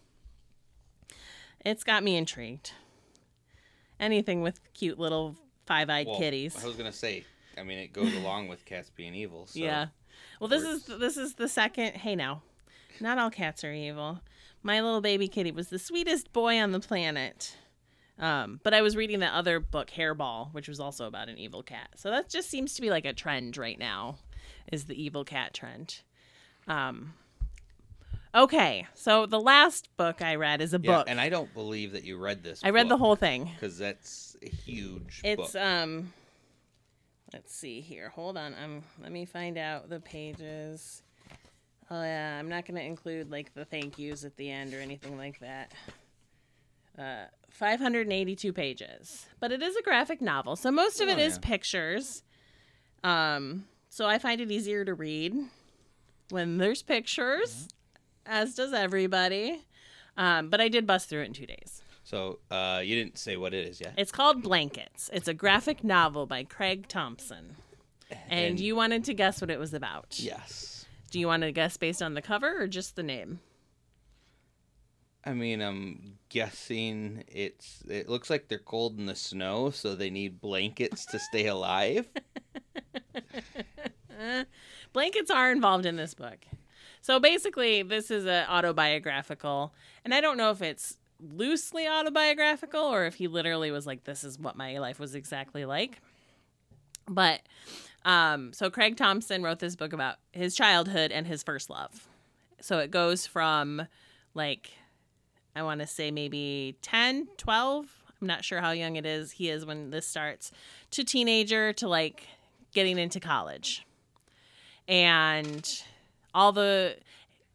[1.64, 2.72] it's got me intrigued.
[3.98, 6.62] Anything with cute little five-eyed well, kitties.
[6.62, 7.24] I was gonna say.
[7.56, 9.46] I mean, it goes along with cats being evil.
[9.46, 9.58] So.
[9.58, 9.86] Yeah.
[10.40, 11.92] Well, this is this is the second.
[11.94, 12.42] Hey, now,
[13.00, 14.20] not all cats are evil.
[14.62, 17.56] My little baby kitty was the sweetest boy on the planet.
[18.22, 21.62] Um, but I was reading the other book, Hairball, which was also about an evil
[21.62, 21.88] cat.
[21.96, 24.16] So that just seems to be like a trend right now,
[24.70, 26.02] is the evil cat trend.
[26.68, 27.14] Um,
[28.34, 31.06] okay, so the last book I read is a Yeah, book.
[31.10, 32.60] and I don't believe that you read this.
[32.62, 33.50] I read the whole thing.
[33.54, 35.20] because that's a huge.
[35.24, 35.60] It's book.
[35.62, 36.12] um
[37.32, 38.08] let's see here.
[38.10, 38.54] Hold on.
[38.62, 41.02] Um let me find out the pages.
[41.90, 44.78] Oh yeah, I'm not going to include like the thank yous at the end or
[44.78, 45.72] anything like that.
[46.96, 49.26] Uh 582 pages.
[49.40, 50.56] But it is a graphic novel.
[50.56, 51.48] So most of it Oh, is yeah.
[51.48, 52.22] pictures.
[53.04, 55.34] Um so I find it easier to read
[56.30, 57.68] when there's pictures
[58.24, 59.62] as does everybody.
[60.16, 61.82] Um, but I did bust through it in 2 days.
[62.04, 63.92] So uh, you didn't say what it is, yeah?
[63.96, 65.08] It's called Blankets.
[65.12, 67.56] It's a graphic novel by Craig Thompson.
[68.10, 70.18] And, And- you wanted to guess what it was about.
[70.20, 70.84] Yes.
[71.10, 73.40] Do you want to guess based on the cover or just the name?
[75.24, 77.82] I mean, I'm guessing it's.
[77.88, 82.08] It looks like they're cold in the snow, so they need blankets to stay alive.
[84.92, 86.38] Blankets are involved in this book.
[87.00, 89.72] So basically, this is a autobiographical,
[90.04, 94.24] and I don't know if it's loosely autobiographical or if he literally was like, "This
[94.24, 96.00] is what my life was exactly like."
[97.08, 97.42] But
[98.04, 102.08] um, so Craig Thompson wrote this book about his childhood and his first love.
[102.60, 103.86] So it goes from
[104.34, 104.72] like
[105.54, 107.86] I want to say maybe 10, 12.
[108.20, 109.32] I'm not sure how young it is.
[109.32, 110.52] He is when this starts
[110.92, 112.26] to teenager to like
[112.72, 113.86] getting into college.
[114.88, 115.82] And
[116.34, 116.96] all the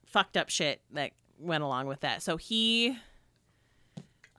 [0.06, 2.22] fucked up shit that went along with that.
[2.22, 2.98] So he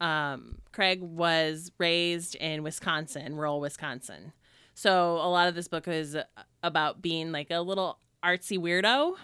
[0.00, 4.32] um Craig was raised in Wisconsin, rural Wisconsin.
[4.74, 6.16] So a lot of this book is
[6.62, 9.14] about being like a little artsy weirdo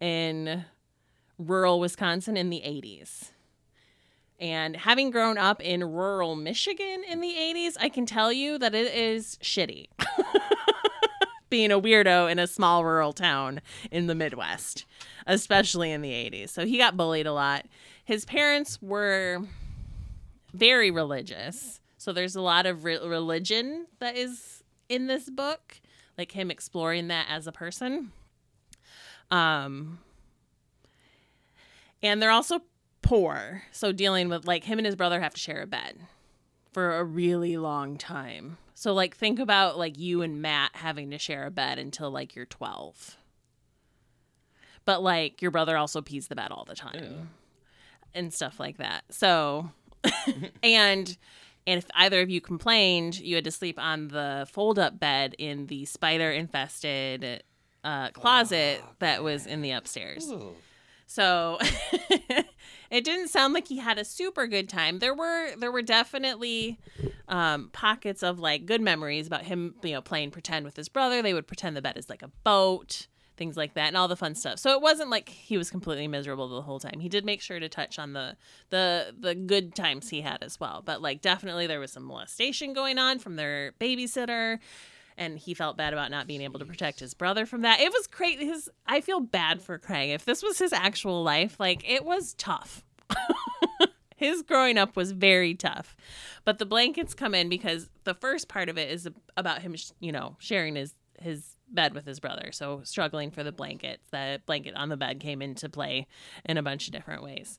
[0.00, 0.64] in
[1.38, 3.30] rural Wisconsin in the 80s.
[4.40, 8.74] And having grown up in rural Michigan in the 80s, I can tell you that
[8.74, 9.88] it is shitty.
[11.50, 14.84] Being a weirdo in a small rural town in the Midwest,
[15.26, 16.50] especially in the 80s.
[16.50, 17.66] So he got bullied a lot.
[18.04, 19.40] His parents were
[20.52, 21.80] very religious.
[21.96, 25.80] So there's a lot of re- religion that is in this book,
[26.16, 28.12] like him exploring that as a person.
[29.30, 29.98] Um
[32.02, 32.60] and they're also
[33.08, 33.62] poor.
[33.72, 35.96] So dealing with like him and his brother have to share a bed
[36.72, 38.58] for a really long time.
[38.74, 42.36] So like think about like you and Matt having to share a bed until like
[42.36, 43.16] you're 12.
[44.84, 47.10] But like your brother also pees the bed all the time Yeah.
[48.14, 49.04] and stuff like that.
[49.10, 49.70] So
[50.62, 51.16] and
[51.66, 55.34] and if either of you complained, you had to sleep on the fold up bed
[55.38, 57.42] in the spider infested
[57.84, 60.28] uh, closet that was in the upstairs.
[60.30, 60.54] Ooh.
[61.08, 61.58] So
[62.90, 64.98] it didn't sound like he had a super good time.
[64.98, 66.78] There were there were definitely
[67.28, 71.22] um, pockets of like good memories about him, you know, playing pretend with his brother.
[71.22, 73.06] They would pretend the bed is like a boat,
[73.38, 74.58] things like that, and all the fun stuff.
[74.58, 77.00] So it wasn't like he was completely miserable the whole time.
[77.00, 78.36] He did make sure to touch on the
[78.68, 80.82] the the good times he had as well.
[80.84, 84.58] But like definitely there was some molestation going on from their babysitter
[85.18, 87.80] and he felt bad about not being able to protect his brother from that.
[87.80, 88.46] It was crazy.
[88.46, 90.10] His I feel bad for Craig.
[90.10, 92.84] If this was his actual life, like it was tough.
[94.16, 95.96] his growing up was very tough.
[96.44, 100.12] But the blankets come in because the first part of it is about him, you
[100.12, 102.50] know, sharing his his bed with his brother.
[102.52, 104.04] So struggling for the blankets.
[104.10, 106.06] The blanket on the bed came into play
[106.44, 107.58] in a bunch of different ways.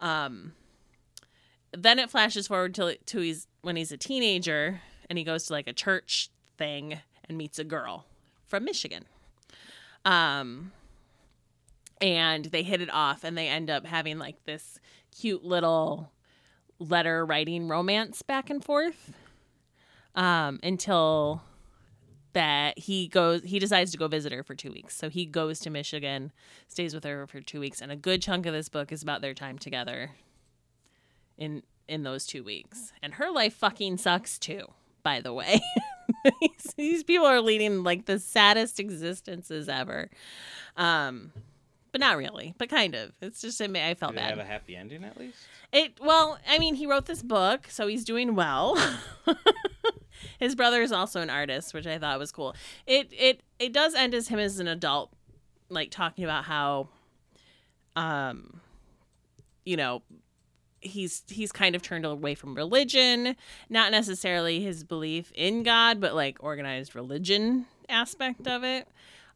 [0.00, 0.52] Um,
[1.76, 5.54] then it flashes forward to to he's when he's a teenager and he goes to
[5.54, 8.04] like a church thing and meets a girl
[8.46, 9.04] from Michigan.
[10.04, 10.72] Um,
[12.00, 14.78] and they hit it off and they end up having like this
[15.16, 16.10] cute little
[16.78, 19.12] letter writing romance back and forth
[20.14, 21.42] um, until
[22.34, 24.94] that he goes he decides to go visit her for two weeks.
[24.94, 26.32] So he goes to michigan
[26.68, 29.22] stays with her for two weeks and a good chunk of this book is about
[29.22, 30.12] their time together
[31.36, 32.92] in in those two weeks.
[33.02, 34.68] And her life fucking sucks too
[35.08, 35.60] by the way
[36.40, 40.10] these, these people are leading like the saddest existences ever
[40.76, 41.32] um
[41.92, 44.44] but not really but kind of it's just i I felt Did bad have a
[44.44, 45.38] happy ending at least?
[45.72, 48.76] it well, I mean, he wrote this book, so he's doing well.
[50.40, 52.54] His brother is also an artist, which I thought was cool.
[52.86, 55.12] It it it does end as him as an adult,
[55.68, 56.88] like talking about how,
[57.96, 58.60] um,
[59.64, 60.02] you know,
[60.88, 63.36] he's he's kind of turned away from religion,
[63.68, 68.88] not necessarily his belief in God, but like organized religion aspect of it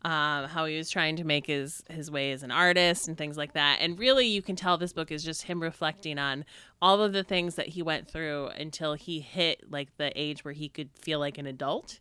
[0.05, 3.37] um, how he was trying to make his his way as an artist and things
[3.37, 3.79] like that.
[3.81, 6.45] And really, you can tell this book is just him reflecting on
[6.81, 10.55] all of the things that he went through until he hit like the age where
[10.55, 12.01] he could feel like an adult,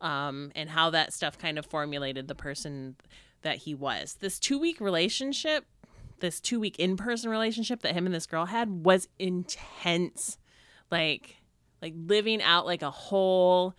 [0.00, 2.96] um, and how that stuff kind of formulated the person
[3.42, 4.16] that he was.
[4.20, 5.66] This two week relationship,
[6.24, 10.38] this two week in person relationship that him and this girl had was intense,
[10.90, 11.36] like
[11.82, 13.74] like living out like a whole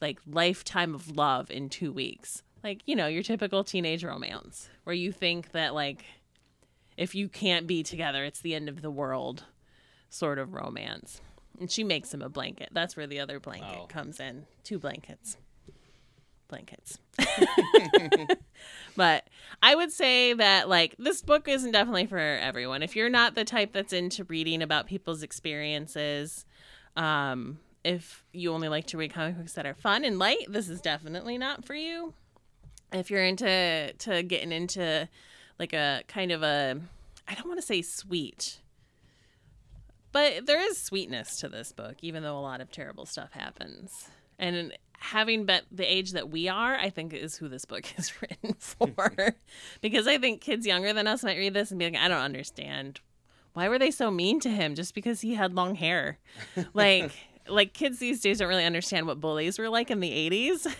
[0.00, 2.42] like lifetime of love in two weeks.
[2.64, 6.04] Like you know your typical teenage romance where you think that like
[6.96, 9.44] if you can't be together it's the end of the world
[10.08, 11.20] sort of romance.
[11.58, 12.70] And she makes him a blanket.
[12.72, 13.86] That's where the other blanket Oh.
[13.86, 14.46] comes in.
[14.64, 15.36] Two blankets.
[16.48, 16.98] Blankets
[18.96, 19.28] but
[19.62, 23.44] i would say that like this book isn't definitely for everyone if you're not the
[23.44, 26.44] type that's into reading about people's experiences
[26.96, 30.68] um if you only like to read comic books that are fun and light this
[30.68, 32.12] is definitely not for you
[32.92, 35.08] if you're into to getting into
[35.58, 36.80] like a kind of a
[37.28, 38.58] I don't want to say sweet,
[40.10, 44.08] but there is sweetness to this book, even though a lot of terrible stuff happens.
[44.40, 48.12] And having bet the age that we are, I think is who this book is
[48.20, 49.36] written for,
[49.80, 52.18] because I think kids younger than us might read this and be like, I don't
[52.18, 53.00] understand.
[53.52, 56.18] Why were they so mean to him just because he had long hair?
[56.74, 57.12] Like,
[57.48, 60.72] like kids these days don't really understand what bullies were like in the 80s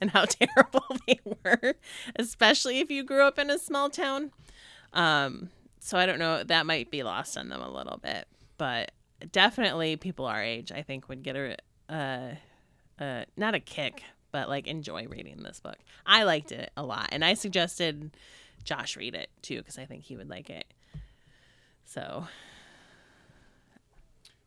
[0.00, 1.74] and how terrible they were,
[2.16, 4.30] especially if you grew up in a small town.
[4.92, 5.50] Um,
[5.80, 8.26] so I don't know, that might be lost on them a little bit,
[8.58, 8.92] but
[9.32, 11.56] definitely people our age, I think, would get a,
[11.88, 12.34] uh,
[13.00, 15.76] uh, not a kick, but like enjoy reading this book.
[16.06, 18.10] I liked it a lot, and I suggested
[18.64, 20.66] Josh read it too because I think he would like it.
[21.84, 22.26] So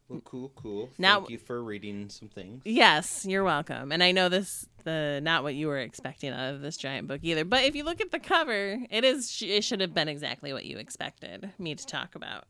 [0.09, 0.89] Well, cool, cool.
[0.97, 2.61] Now- Thank you for reading some things.
[2.65, 3.91] Yes, you're welcome.
[3.91, 7.21] And I know this the not what you were expecting out of this giant book
[7.23, 7.45] either.
[7.45, 10.65] But if you look at the cover, it is it should have been exactly what
[10.65, 12.45] you expected me to talk about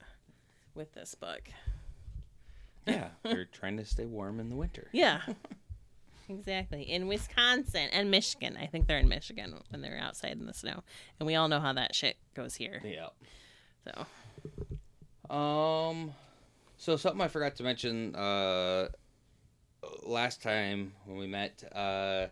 [0.74, 1.42] with this book.
[2.88, 4.88] Yeah, you're trying to stay warm in the winter.
[4.92, 5.22] Yeah.
[6.38, 6.84] exactly.
[6.84, 8.58] In Wisconsin and Michigan.
[8.60, 10.84] I think they're in Michigan when they're outside in the snow.
[11.20, 12.82] And we all know how that shit goes here.
[12.84, 13.08] Yeah.
[13.86, 14.06] So,
[15.36, 16.14] Um,
[16.78, 18.88] so something I forgot to mention uh,
[20.04, 22.28] last time when we met uh,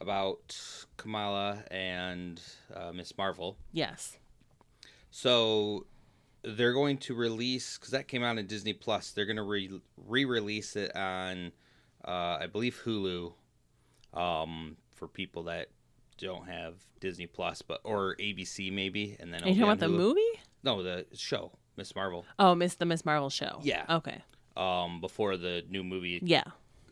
[0.00, 0.58] about
[0.96, 2.40] Kamala and
[2.74, 3.56] uh, Miss Marvel.
[3.72, 4.16] yes.
[5.10, 5.86] So
[6.42, 9.10] they're going to release because that came out in Disney Plus.
[9.10, 11.50] They're going to re re-release it on,
[12.08, 13.32] uh, I believe Hulu,
[14.14, 15.68] um, for people that
[16.16, 19.88] don't have Disney Plus, but or ABC maybe, and then Are you talking about the
[19.88, 20.20] movie?
[20.64, 22.24] No, the show Miss Marvel.
[22.38, 23.60] Oh, Miss the Miss Marvel show.
[23.62, 23.84] Yeah.
[23.88, 24.22] Okay.
[24.56, 26.42] Um, before the new movie Yeah.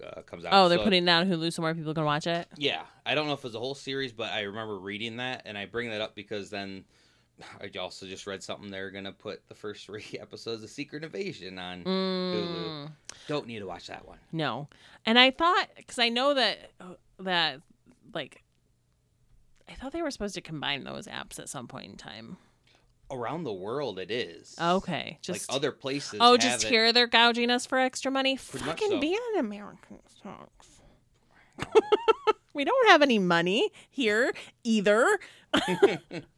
[0.05, 0.53] uh, comes out.
[0.53, 2.47] Oh, they're So, putting it on Hulu so more people can watch it.
[2.57, 5.59] Yeah, I don't know if it's a whole series, but I remember reading that, and
[5.59, 6.85] I bring that up because then
[7.61, 11.59] I also just read something they're gonna put the first three episodes of Secret Invasion
[11.59, 12.65] on Hulu.
[12.87, 12.91] Mm,
[13.29, 14.19] Don't need to watch that one.
[14.33, 14.69] no,
[15.05, 16.71] and I thought because I know that
[17.19, 17.61] that
[18.15, 18.43] like
[19.69, 22.37] I thought they were supposed to combine those apps at some point in time.
[23.09, 24.57] Around the world, it is.
[24.61, 26.19] Okay, just like other places.
[26.21, 26.69] oh, just it.
[26.69, 28.37] here they're gouging us for extra money.
[28.37, 28.99] Pretty Fucking so.
[29.01, 30.81] be an American sucks.
[32.55, 34.35] we don't have any money here
[34.65, 35.19] either.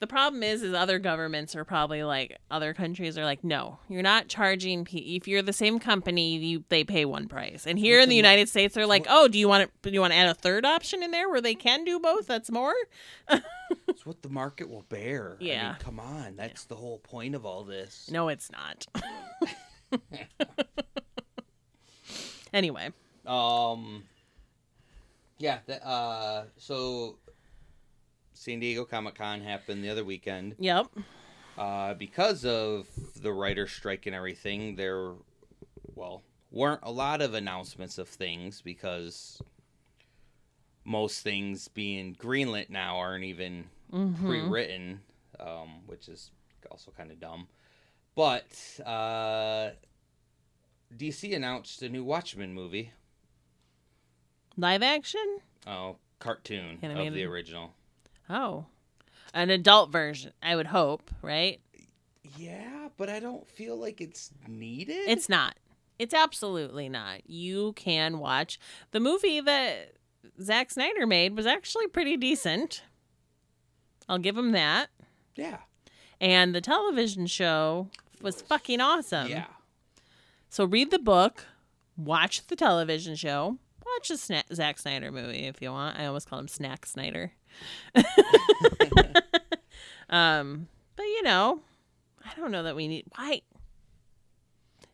[0.00, 4.00] The problem is, is other governments are probably like other countries are like, no, you're
[4.02, 4.86] not charging.
[4.86, 7.66] Pe- if you're the same company, you they pay one price.
[7.66, 10.00] And here in the United States, they're like, oh, do you want to do you
[10.00, 12.26] want to add a third option in there where they can do both?
[12.26, 12.74] That's more.
[13.86, 15.36] It's what the market will bear.
[15.40, 15.68] I Yeah.
[15.68, 16.34] mean, come on.
[16.34, 18.08] That's the whole point of all this.
[18.10, 18.86] No, it's not.
[22.52, 22.90] anyway,
[23.26, 24.04] Um.
[25.38, 25.58] Yeah.
[25.66, 26.44] That, uh.
[26.56, 27.18] So.
[28.40, 30.54] San Diego Comic Con happened the other weekend.
[30.58, 30.86] yep.
[31.58, 32.86] Uh, because of
[33.20, 35.12] the writer's strike and everything, there,
[35.94, 39.42] well, weren't a lot of announcements of things because
[40.86, 44.16] most things being greenlit now aren't even Mhm.
[44.24, 45.02] pre-written,
[45.38, 46.30] um, which is
[46.70, 47.46] also kind of dumb.
[48.14, 49.72] But uh,
[50.96, 52.92] DC announced a new Watchmen movie.
[54.56, 55.40] Live action.
[55.66, 57.74] Oh, cartoon of the original.
[58.30, 58.66] Oh,
[59.34, 60.32] an adult version.
[60.42, 61.60] I would hope, right?
[62.36, 65.08] Yeah, but I don't feel like it's needed.
[65.08, 65.56] It's not.
[65.98, 67.28] It's absolutely not.
[67.28, 68.58] You can watch
[68.92, 69.94] the movie that
[70.40, 72.82] Zack Snyder made was actually pretty decent.
[74.08, 74.88] I'll give him that.
[75.36, 75.58] yeah,
[76.20, 77.88] And the television show
[78.22, 79.28] was fucking awesome.
[79.28, 79.46] yeah.
[80.48, 81.44] So read the book,
[81.96, 85.98] watch the television show, watch the Sna- Zack Snyder movie if you want.
[85.98, 87.32] I almost call him Snack Snyder.
[90.10, 91.60] um, but you know,
[92.24, 93.42] I don't know that we need why.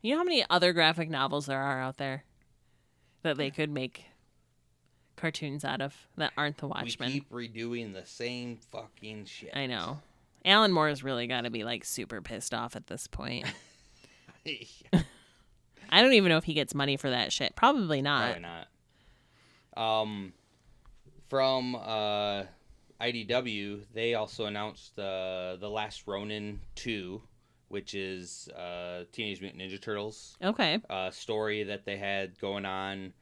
[0.02, 2.24] You know how many other graphic novels there are out there
[3.22, 4.04] that they could make
[5.16, 7.09] cartoons out of that aren't the Watchmen.
[7.09, 9.50] We keep redoing the same fucking shit.
[9.57, 10.00] I know.
[10.44, 13.46] Alan Moore's really got to be like super pissed off at this point.
[15.90, 17.57] I don't even know if he gets money for that shit.
[17.57, 18.36] Probably not.
[18.36, 18.48] Probably
[19.76, 20.02] not.
[20.02, 20.32] Um,
[21.28, 22.44] from uh,
[23.00, 27.22] IDW, they also announced uh, the Last Ronin two,
[27.68, 30.80] which is uh, Teenage Mutant Ninja Turtles Okay.
[30.88, 33.12] uh, story that they had going on.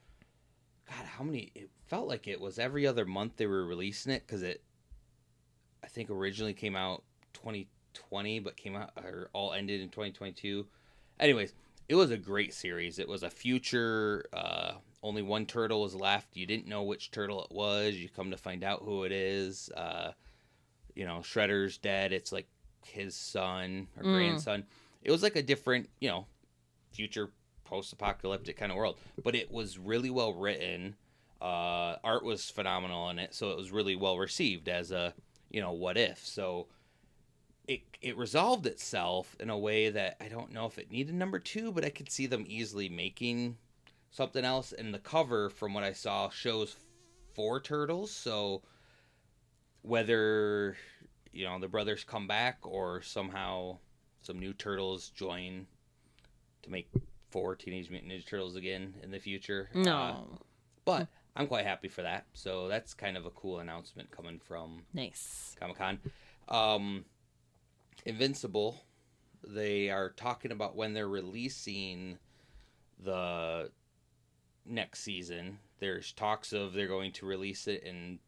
[0.88, 1.50] God, how many?
[1.54, 4.62] It felt like it was every other month they were releasing it because it,
[5.82, 7.02] I think, originally came out
[7.32, 10.66] 2020, but came out or all ended in 2022.
[11.18, 11.54] Anyways,
[11.88, 12.98] it was a great series.
[12.98, 14.26] It was a future.
[14.32, 14.72] Uh,
[15.04, 16.34] only one turtle was left.
[16.34, 17.94] You didn't know which turtle it was.
[17.94, 19.68] You come to find out who it is.
[19.76, 20.12] Uh,
[20.94, 22.12] you know, Shredder's dead.
[22.12, 22.48] It's like
[22.86, 24.12] his son or Mm.
[24.12, 24.64] grandson.
[25.02, 26.26] It was like a different, you know,
[26.90, 27.30] future
[27.64, 30.96] post-apocalyptic kind of world, but it was really well written.
[31.40, 35.12] Uh, art was phenomenal in it, so it was really well received as a,
[35.50, 36.24] you know, what if.
[36.24, 36.66] So
[37.66, 41.38] it it resolved itself in a way that I don't know if it needed number
[41.38, 43.58] two, but I could see them easily making
[44.14, 44.72] something else.
[44.72, 46.74] And the cover, from what I saw, shows
[47.34, 48.10] four turtles.
[48.10, 48.62] So
[49.82, 50.76] whether
[51.32, 53.76] you know the brothers come back or somehow
[54.22, 55.66] some new turtles join
[56.62, 56.88] to make
[57.30, 59.68] four Teenage Mutant Ninja Turtles again in the future.
[59.74, 60.38] Uh, No.
[60.84, 62.26] but I'm quite happy for that.
[62.32, 65.54] So that's kind of a cool announcement coming from nice.
[65.60, 65.98] Comic Con.
[66.48, 67.04] Um,
[68.06, 68.80] Invincible,
[69.42, 72.18] they are talking about when they're releasing
[73.02, 73.70] the
[74.66, 75.58] next season.
[75.78, 78.18] There's talks of they're going to release it in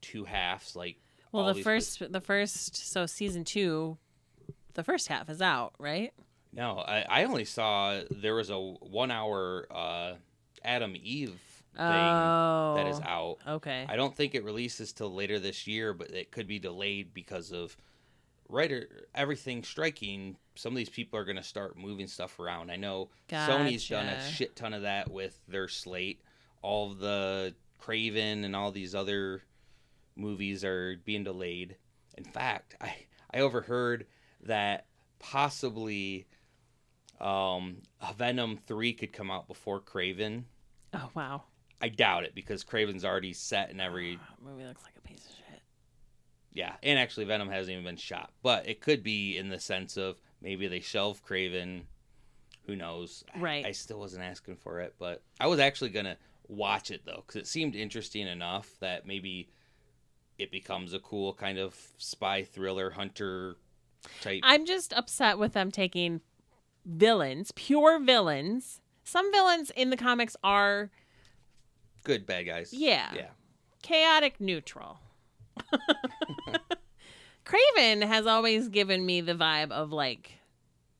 [0.00, 0.96] two halves, like
[1.30, 3.98] Well, the first, the first, so season two,
[4.74, 6.12] the first half is out, right?
[6.52, 10.14] No, I, I only saw there was a one hour uh,
[10.64, 11.40] Atom Eve
[11.74, 13.38] thing oh, that is out.
[13.46, 13.86] Okay.
[13.88, 17.52] I don't think it releases till later this year, but it could be delayed because
[17.52, 17.76] of
[18.52, 20.36] writer everything striking.
[20.54, 22.70] Some of these people are going to start moving stuff around.
[22.70, 23.08] I know
[23.48, 26.20] Sony's done a shit ton of that with their slate.
[26.60, 29.42] All of the Kraven and all these other
[30.14, 31.76] movies are being delayed.
[32.16, 32.94] In fact, I
[33.34, 34.06] I overheard
[34.42, 34.86] that
[35.18, 36.26] possibly
[37.20, 37.78] um,
[38.16, 40.44] Venom three could come out before Kraven.
[40.92, 41.44] oh wow,
[41.80, 45.24] I doubt it because Kraven's already set in every That movie looks like a piece
[45.24, 45.62] of shit.
[46.54, 49.96] Yeah, and actually Venom hasn't even been shot, but it could be in the sense
[49.96, 51.82] of maybe they shelve Kraven.
[52.66, 53.24] Who knows?
[53.34, 53.66] I- Right.
[53.66, 56.16] I, still wasn't asking for it, but I was actually gonna
[56.48, 59.48] watch it though because it seemed interesting enough that maybe
[60.38, 63.56] it becomes a cool kind of spy thriller hunter
[64.20, 64.40] type.
[64.42, 66.20] I'm just upset with them taking
[66.84, 68.80] villains, pure villains.
[69.04, 70.90] Some villains in the comics are
[72.04, 72.72] Good bad guys.
[72.72, 73.12] Yeah.
[73.14, 73.28] Yeah.
[73.82, 74.98] chaotic neutral.
[77.44, 80.38] Kraven has always given me the vibe of like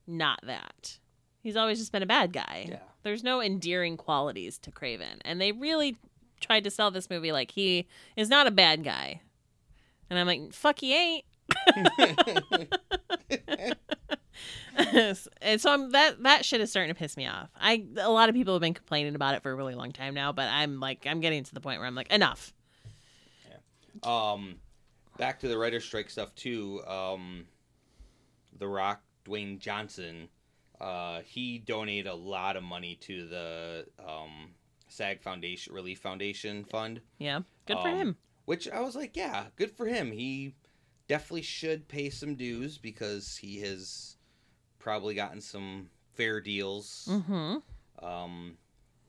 [0.06, 0.98] not that.
[1.40, 2.66] He's always just been a bad guy.
[2.68, 2.78] Yeah.
[3.02, 5.20] There's no endearing qualities to Kraven.
[5.24, 5.96] And they really
[6.40, 9.20] tried to sell this movie like he is not a bad guy.
[10.10, 11.24] And I'm like, fuck he ain't.
[15.40, 17.50] and so I'm that that shit is starting to piss me off.
[17.58, 20.14] I a lot of people have been complaining about it for a really long time
[20.14, 22.52] now, but I'm like I'm getting to the point where I'm like enough.
[24.02, 24.56] Um,
[25.18, 26.82] back to the writer's strike stuff too.
[26.86, 27.46] Um,
[28.58, 30.28] The Rock, Dwayne Johnson,
[30.80, 34.50] uh, he donated a lot of money to the um,
[34.88, 38.16] SAG Foundation Relief Foundation Fund, Yeah, good for Um, him.
[38.46, 40.10] which I was like, yeah, good for him.
[40.12, 40.54] He
[41.08, 44.16] definitely should pay some dues because he has
[44.78, 48.04] probably gotten some fair deals Mm-hmm.
[48.04, 48.56] um,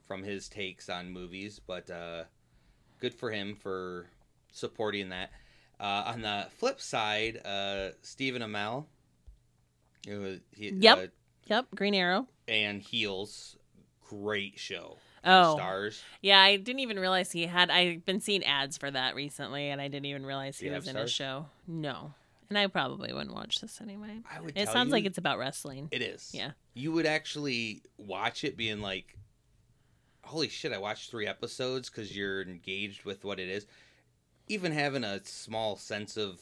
[0.08, 2.26] from his takes on movies, but uh,
[3.00, 4.08] good for him for
[4.54, 5.32] supporting that.
[5.80, 8.86] Uh, on the flip side, uh, Stephen Amell,
[10.08, 10.98] who, he, Yep.
[10.98, 11.08] uh,
[11.48, 12.28] Yep, Green Arrow.
[12.48, 13.58] and Heels,
[14.08, 14.98] great show.
[15.26, 16.02] Oh, Stars.
[16.22, 16.40] yeah.
[16.42, 17.70] I didn't even realize he had.
[17.70, 20.98] I've been seeing ads for that recently, and I didn't even realize he was in
[20.98, 21.46] a show.
[21.66, 22.14] No,
[22.50, 24.20] and I probably wouldn't watch this anyway.
[24.30, 24.58] I would.
[24.58, 25.88] It sounds you, like it's about wrestling.
[25.92, 26.32] It is.
[26.34, 26.52] Yeah.
[26.74, 29.16] You would actually watch it, being like,
[30.26, 33.66] "Holy shit!" I watched three episodes because you're engaged with what it is.
[34.48, 36.40] Even having a small sense of,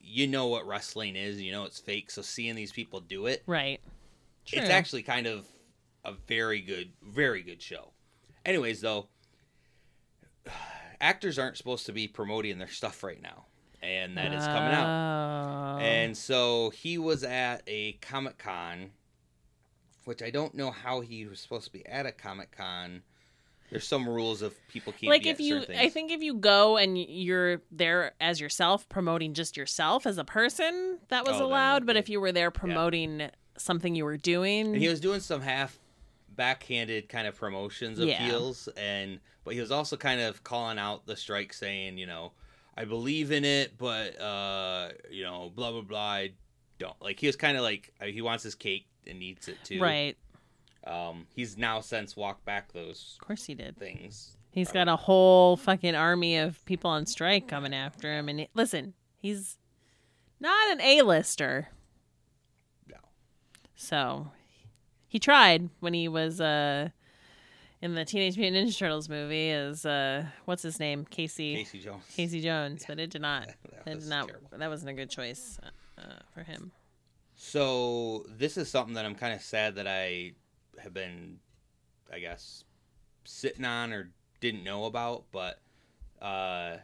[0.00, 2.10] you know what wrestling is, you know it's fake.
[2.10, 3.80] So seeing these people do it, Right.
[4.44, 4.60] True.
[4.60, 5.46] it's actually kind of
[6.04, 7.92] a very good, very good show.
[8.44, 9.06] Anyways, though,
[11.00, 13.46] actors aren't supposed to be promoting their stuff right now,
[13.82, 15.76] and that is coming out.
[15.76, 15.78] Oh.
[15.78, 18.90] And so he was at a Comic Con,
[20.04, 23.02] which I don't know how he was supposed to be at a Comic Con.
[23.72, 26.96] There's some rules of people can't like if you i think if you go and
[26.98, 31.96] you're there as yourself promoting just yourself as a person that was Oh, allowed but
[31.96, 35.78] if you were there promoting something you were doing and he was doing some half
[36.36, 38.26] backhanded kind of promotions of Yeah.
[38.26, 42.32] heels, and but he was also kind of calling out the strike, saying, you know,
[42.76, 45.98] I believe in it, but uh, you know, blah blah blah.
[46.00, 46.32] I
[46.78, 47.20] don't like.
[47.20, 49.80] He was kind of like uh, he wants his cake and eats it too.
[49.80, 50.16] right
[50.86, 54.36] Um, he's now since walked back those of course he did things.
[54.50, 58.94] he's got a whole fucking army of people on strike coming after him and listen
[59.16, 59.58] he's
[60.40, 61.68] not an a-lister
[62.88, 62.96] No.
[63.76, 64.32] so
[65.06, 66.88] he tried when he was uh
[67.80, 72.04] in the teenage mutant ninja turtles movie as uh what's his name casey Casey Jones.
[72.16, 73.46] Casey Jones, but it did not.
[73.46, 74.26] That That was did not.
[74.28, 74.48] terrible.
[74.56, 75.58] That wasn't a good choice
[75.98, 76.02] uh,
[76.34, 76.72] for him.
[77.36, 80.32] So this is something that I'm kind of sad that I
[80.78, 81.38] have been,
[82.12, 82.64] I guess,
[83.24, 84.10] sitting on or
[84.40, 85.24] didn't know about.
[85.32, 85.60] But
[86.20, 86.76] uh,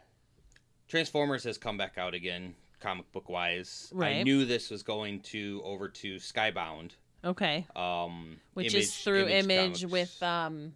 [0.89, 3.91] Transformers has come back out again, comic book wise.
[3.95, 4.17] Right.
[4.17, 6.93] I knew this was going to over to Skybound,
[7.25, 10.73] Okay, um, which Image- is through Image, Comics, with um,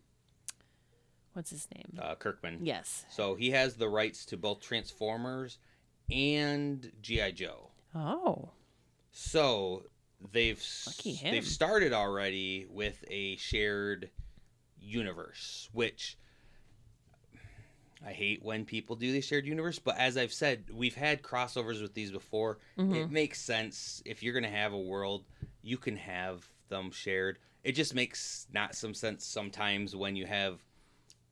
[1.34, 1.98] what's his name?
[2.00, 2.58] uh, Kirkman.
[2.62, 3.04] yes.
[3.10, 5.58] So he has the rights to both Transformers
[6.10, 7.70] and GI Joe.
[7.94, 8.50] Oh,
[9.12, 9.84] So
[10.30, 10.62] they've
[11.32, 14.10] they've started already with a shared
[14.80, 16.16] universe, which
[18.04, 19.78] I hate when people do the shared universe.
[19.78, 22.58] But as I've said, we've had crossovers with these before.
[22.76, 22.94] Mhm.
[22.96, 25.24] It makes sense if you're gonna have a world,
[25.62, 27.38] you can have them shared.
[27.64, 30.64] It just makes not some sense sometimes when you have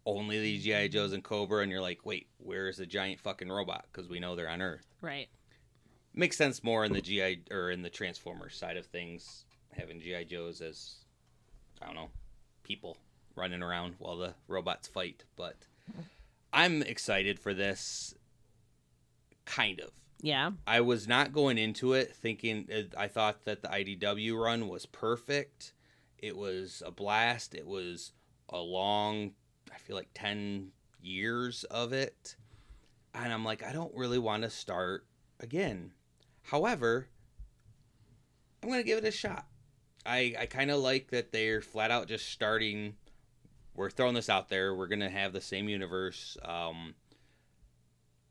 [0.07, 3.86] only the GI Joes and Cobra, and you're like, wait, where's the giant fucking robot?
[3.91, 5.28] Because we know they're on Earth right.
[6.14, 10.24] Makes sense more in the GI or in the Transformers side of things, having GI
[10.26, 10.96] Joes as
[11.80, 12.11] I don't know
[12.62, 12.96] people
[13.34, 15.24] running around while the robots fight.
[15.36, 15.56] But
[16.52, 18.14] I'm excited for this.
[19.44, 19.90] Kind of.
[20.22, 20.50] Yeah.
[20.66, 22.68] I was not going into it thinking.
[22.72, 25.72] uh, I thought that the IDW run was perfect.
[26.18, 27.54] It was a blast.
[27.54, 28.12] It was
[28.50, 29.32] a long.
[29.72, 32.36] I feel like ten years of it,
[33.14, 35.06] and I'm like, I don't really want to start
[35.40, 35.92] again.
[36.43, 37.07] However,
[38.62, 39.47] I'm gonna give it a shot.
[40.05, 42.95] I I kind of like that they're flat out just starting.
[43.74, 44.74] We're throwing this out there.
[44.74, 46.36] We're gonna have the same universe.
[46.45, 46.95] Um,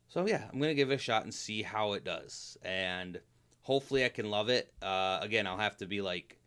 [0.08, 3.20] so yeah, I'm gonna give it a shot and see how it does, and
[3.62, 4.72] hopefully I can love it.
[4.82, 6.38] Uh, again, I'll have to be like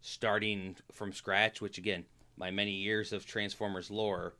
[0.00, 2.04] starting from scratch, which again,
[2.36, 4.34] my many years of Transformers lore,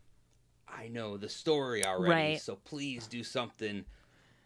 [0.68, 2.32] I know the story already.
[2.32, 2.40] Right.
[2.40, 3.84] So please do something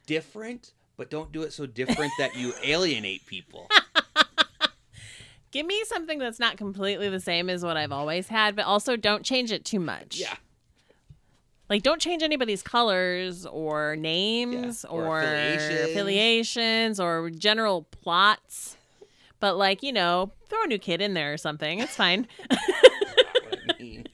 [0.06, 3.68] different, but don't do it so different that you alienate people.
[5.52, 8.96] Give me something that's not completely the same as what I've always had, but also
[8.96, 10.18] don't change it too much.
[10.18, 10.34] Yeah.
[11.70, 15.90] Like, don't change anybody's colors or names Yeah, or or, affiliations.
[15.90, 18.76] affiliations or general plots.
[19.40, 21.80] But, like, you know, throw a new kid in there or something.
[21.80, 22.26] It's fine.
[22.50, 22.58] Not
[23.48, 24.04] what I mean.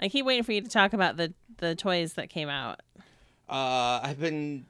[0.00, 2.80] I keep waiting for you to talk about the, the toys that came out.
[3.48, 4.66] Uh, I've been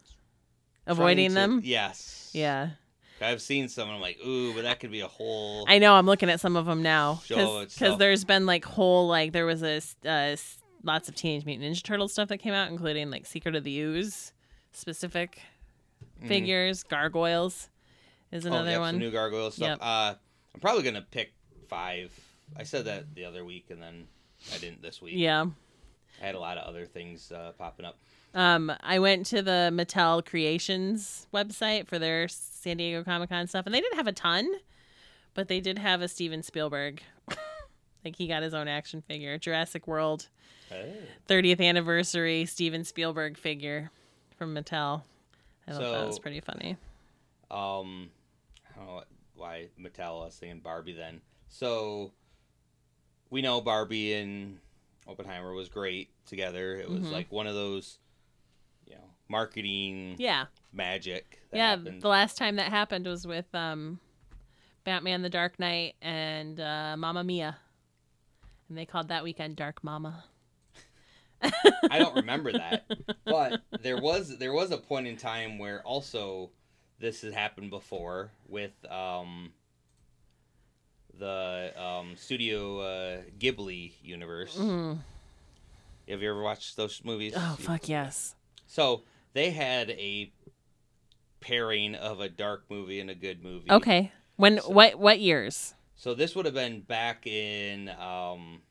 [0.87, 1.61] Avoiding to- them?
[1.65, 2.31] Yes.
[2.33, 2.71] Yeah.
[3.21, 3.89] I've seen some.
[3.89, 5.65] and I'm like, ooh, but that could be a whole.
[5.69, 5.95] I know.
[5.95, 9.63] I'm looking at some of them now because there's been like whole like there was
[9.63, 10.37] a uh,
[10.83, 13.79] lots of Teenage Mutant Ninja Turtle stuff that came out, including like Secret of the
[13.81, 14.33] Ooze
[14.73, 15.41] specific
[16.23, 16.29] Mhm.
[16.29, 16.83] figures.
[16.83, 17.71] Gargoyles
[18.33, 18.99] is another Oh, another yep, some one.
[18.99, 19.69] new gargoyle stuff.
[19.69, 19.79] Yep.
[19.81, 20.15] Uh,
[20.55, 21.33] I'm probably gonna pick
[21.69, 22.13] five.
[22.57, 24.07] I said that the other week, and then
[24.53, 25.15] I didn't this week.
[25.17, 25.47] yeah.
[26.23, 27.99] I had a lot of other things uh, popping up.
[28.35, 33.67] Um, I went to the Mattel Creations website for their San Diego Comic Con stuff,
[33.67, 34.49] and they didn't have a ton,
[35.35, 37.03] but they did have a Steven Spielberg.
[38.05, 40.29] like he got his own action figure, Jurassic World
[41.29, 43.91] 30th anniversary Steven Spielberg figure
[44.37, 45.03] from Mattel.
[45.69, 46.77] I thought that was pretty funny.
[47.51, 48.11] Um,
[48.75, 49.03] I don't know
[49.37, 50.23] why Mattel.
[50.23, 51.21] I was thinking Barbie then.
[51.49, 52.13] So
[53.31, 54.59] we know Barbie and
[55.07, 56.77] Oppenheimer was great together.
[56.77, 57.13] It was Mhm.
[57.13, 57.99] like one of those,
[58.87, 61.41] you know, marketing Yeah, magic.
[61.51, 61.71] That yeah.
[61.77, 62.03] happened.
[62.03, 64.01] The last time that happened was with um,
[64.85, 67.59] Batman: The Dark Knight and uh, Mamma Mia,
[68.69, 70.25] and they called that weekend Dark Mama.
[71.91, 72.87] I don't remember that,
[73.27, 76.51] but there was there was a point in time where also
[76.99, 79.53] this has happened before with um
[81.19, 84.57] the um studio uh, Ghibli universe.
[84.57, 84.99] Mm.
[86.09, 87.35] Have you ever watched those movies?
[87.37, 88.35] Oh fuck yes.
[88.67, 89.03] So
[89.33, 90.33] they had a
[91.41, 93.71] pairing of a dark movie and a good movie.
[93.71, 94.13] Okay.
[94.37, 95.75] When So- what what years?
[95.97, 98.63] So this would have been back in um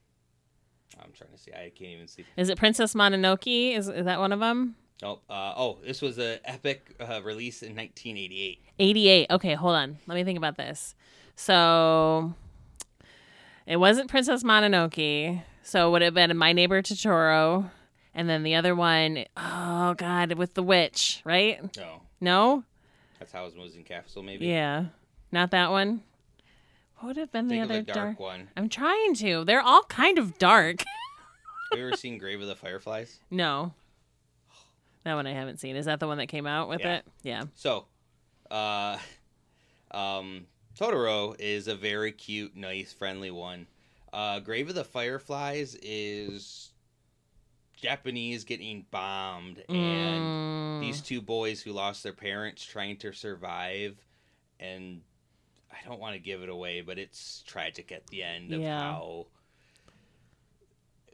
[1.02, 1.52] I'm trying to see.
[1.52, 2.24] I can't even see.
[2.38, 3.76] Is it Princess Mononoke?
[3.76, 4.76] Is is that one of them?
[5.02, 5.24] Nope.
[5.30, 8.60] Uh, oh, this was an epic uh, release in 1988.
[8.80, 9.32] 88.
[9.32, 9.98] Okay, hold on.
[10.08, 10.96] Let me think about this.
[11.36, 12.34] So
[13.66, 15.42] it wasn't Princess Mononoke.
[15.64, 17.70] So it would have been My Neighbor Totoro.
[18.16, 21.76] And then the other one, oh God, with the witch, right?
[21.78, 22.64] No, No?
[23.20, 24.22] that's Howl's Moving Castle.
[24.22, 24.46] Maybe.
[24.48, 24.86] Yeah.
[25.32, 26.04] Not that one.
[26.98, 28.20] What would have been the Think of other dark, dark?
[28.20, 28.50] one.
[28.56, 29.44] I'm trying to.
[29.46, 30.80] They're all kind of dark.
[31.72, 33.20] Have you ever seen Grave of the Fireflies?
[33.32, 33.74] no.
[35.06, 35.76] That one I haven't seen.
[35.76, 36.96] Is that the one that came out with Yeah.
[36.98, 37.06] it?
[37.24, 37.44] Yeah.
[37.56, 37.88] So,
[38.50, 38.98] uh,
[39.92, 40.46] um,
[40.78, 43.68] Totoro is a very cute, nice, friendly one.
[44.12, 46.72] Uh, Grave of the Fireflies is
[47.76, 50.80] Japanese getting bombed, and Mm.
[50.80, 53.98] these two boys who lost their parents trying to survive.
[54.60, 55.02] And
[55.72, 58.80] I don't want to give it away, but it's tragic at the end of Yeah.
[58.80, 59.28] how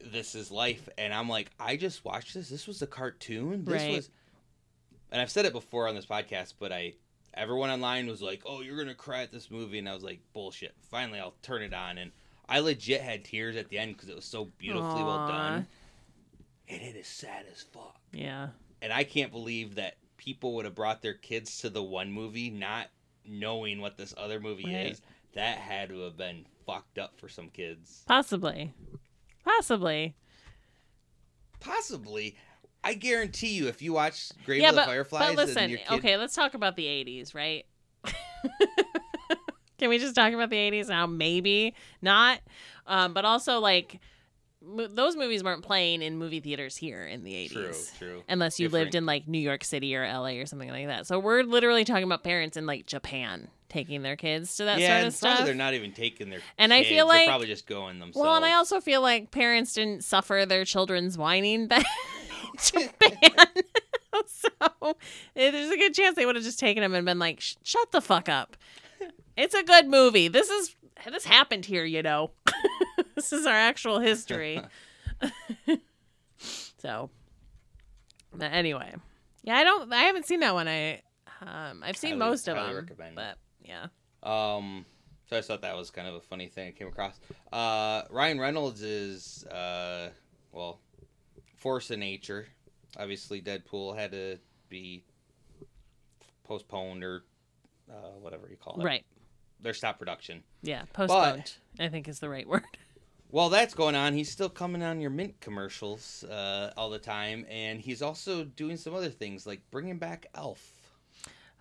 [0.02, 0.88] this is life.
[0.98, 2.50] And I'm like, I just watched this.
[2.50, 3.66] This was a cartoon.
[3.66, 3.92] This Right.
[3.96, 4.10] was,
[5.12, 6.94] and I've said it before on this podcast, but I,
[7.40, 10.20] everyone online was like, "Oh, you're gonna cry at this movie," and I was like,
[10.34, 12.12] "Bullshit." Finally, I'll turn it on, and
[12.48, 15.68] I legit had tears at the end because it was so beautifully well done,
[16.68, 18.00] and it is sad as fuck.
[18.12, 18.50] Yeah.
[18.82, 22.50] And I can't believe that people would have brought their kids to the one movie
[22.50, 22.90] not
[23.26, 24.92] knowing what this other movie Right.
[24.92, 25.02] is.
[25.34, 28.04] That had to have been fucked up for some kids.
[28.08, 28.74] Possibly.
[29.44, 30.16] Possibly.
[31.60, 32.36] Possibly.
[32.84, 35.70] I guarantee you, if you watch Grave yeah, of the but, Fireflies, but and listen,
[35.70, 37.66] your kid, okay, let's talk about the 80s, right?
[39.78, 41.06] Can we just talk about the 80s now?
[41.06, 42.40] Maybe not.
[42.86, 44.00] Um, but also, like,
[44.62, 47.52] mo- those movies weren't playing in movie theaters here in the 80s.
[47.52, 48.24] true, true.
[48.28, 51.08] Unless you lived in like New York City or LA or something like that.
[51.08, 55.02] So we're literally talking about parents in like Japan taking their kids to that yeah,
[55.02, 55.46] sort of probably stuff.
[55.46, 56.40] they're not even taking their.
[56.58, 56.90] And I kids.
[56.90, 58.22] feel They're like- probably just going themselves.
[58.26, 62.19] Well, and I also feel like parents didn't suffer their children's whining back in
[62.72, 63.48] Japan.
[64.28, 64.50] so
[65.36, 67.92] eh, there's a good chance they would have just taken him and been like, "Shut
[67.92, 68.58] the fuck up!
[69.38, 70.28] It's a good movie.
[70.28, 70.76] This is
[71.10, 72.32] this happened here, you know.
[73.16, 74.62] this is our actual history."
[76.78, 77.10] so,
[78.34, 78.94] but anyway,
[79.44, 79.92] yeah, I don't.
[79.92, 80.68] I haven't seen that one.
[80.68, 81.02] I
[81.42, 83.16] um, I've seen Highly- most of them, recommend.
[83.16, 83.88] but yeah.
[84.24, 84.86] Um,
[85.30, 87.20] so I thought that was kind of a funny thing I came across.
[87.54, 90.10] Uh, Ryan Reynolds is, uh,
[90.52, 90.80] well,
[91.60, 92.48] force of nature.
[92.98, 94.40] Obviously, Deadpool had to
[94.70, 95.04] be
[96.44, 97.24] postponed or
[97.90, 98.84] uh, whatever you call it.
[98.84, 99.06] Right.
[99.62, 100.44] Their stop production.
[100.62, 101.54] Yeah, postponed.
[101.80, 102.64] I think is the right word.
[103.32, 107.46] While that's going on, he's still coming on your Mint commercials uh, all the time,
[107.48, 110.60] and he's also doing some other things like bringing back ALF.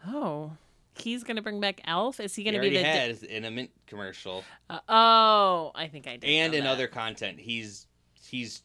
[0.06, 0.52] Oh,
[0.96, 2.20] he's gonna bring back ALF.
[2.20, 2.82] Is he He gonna be the?
[2.82, 4.44] has in a Mint commercial.
[4.70, 6.24] Uh, oh, I think I did.
[6.30, 6.70] and in that.
[6.70, 7.86] other content he's
[8.26, 8.62] he's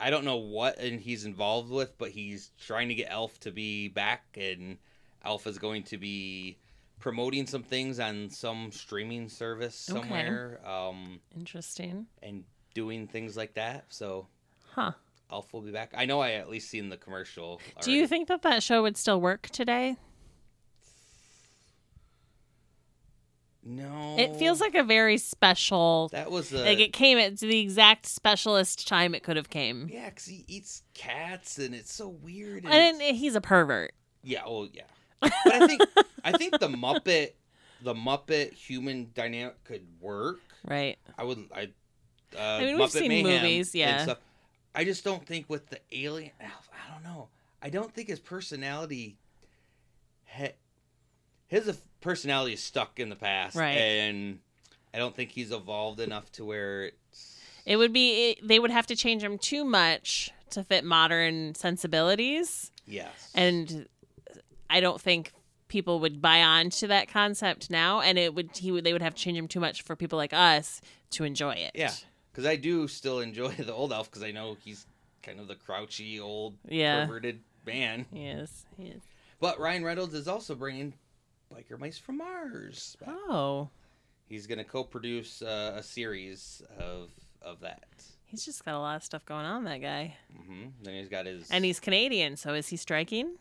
[0.00, 3.50] i don't know what and he's involved with but he's trying to get ALF to
[3.52, 4.78] be back and
[5.24, 6.56] ALF is going to be
[6.98, 10.00] promoting some things on some streaming service Okay.
[10.00, 12.06] somewhere um Interesting.
[12.22, 12.44] and
[12.74, 14.26] doing things like that so
[14.72, 14.92] Huh.
[15.30, 15.92] ALF will be back.
[15.96, 17.60] I know I at least seen the commercial.
[17.82, 19.96] Do you think that that show would still work today?
[23.62, 24.16] No.
[24.18, 26.08] It feels like a very special.
[26.12, 29.88] that was a like it came at the exact specialist time it could have came.
[29.92, 32.64] yeah, because he eats cats and it's so weird.
[32.64, 33.92] And And he's a pervert.
[34.22, 34.82] yeah, oh yeah.
[35.20, 35.82] But I think
[36.24, 37.32] I think the Muppet,
[37.82, 40.40] the Muppet human dynamic could work.
[40.66, 40.98] Right.
[41.18, 41.46] I would.
[41.54, 41.68] I.
[42.34, 44.14] Uh, I mean, we've seen Mayhem movies, yeah.
[44.74, 46.30] I just don't think with the alien.
[46.40, 47.28] I don't know.
[47.60, 49.18] I don't think his personality.
[51.50, 53.76] His personality is stuck in the past, Right.
[53.76, 54.38] And
[54.94, 57.38] I don't think he's evolved enough to where it's.
[57.66, 61.54] It would be it, they would have to change him too much to fit modern
[61.54, 63.30] sensibilities, Yes.
[63.34, 63.86] and
[64.68, 65.32] I don't think
[65.68, 68.00] people would buy on to that concept now.
[68.00, 70.16] And it would he would they would have to change him too much for people
[70.16, 70.80] like us
[71.10, 71.72] to enjoy it.
[71.74, 71.92] Yeah.
[72.32, 74.86] because I do still enjoy the old ALF because I know he's
[75.22, 77.04] kind of the crouchy old Yeah.
[77.04, 78.06] perverted man.
[78.12, 78.64] He is.
[79.40, 80.94] But Ryan Reynolds is also bringing
[81.52, 82.96] Biker Mice from Mars.
[83.00, 83.08] back.
[83.28, 83.68] Oh,
[84.28, 87.10] He's going to co-produce uh, a series of
[87.42, 87.84] of that.
[88.26, 89.64] he's just got a lot of stuff going on.
[89.64, 90.14] That guy,
[90.46, 92.36] hmm Then he's got his and he's Canadian.
[92.36, 93.36] So is he striking?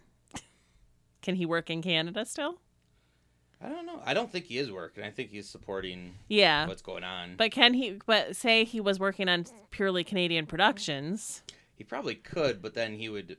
[1.22, 2.56] Can he work in Canada still?
[3.62, 4.02] I don't know.
[4.06, 5.04] I don't think he is working.
[5.04, 6.66] I think he's supporting Yeah.
[6.66, 7.36] what's going on.
[7.36, 8.00] But can he?
[8.06, 11.44] But say he was working on purely Canadian productions.
[11.76, 13.36] he probably could, but then he would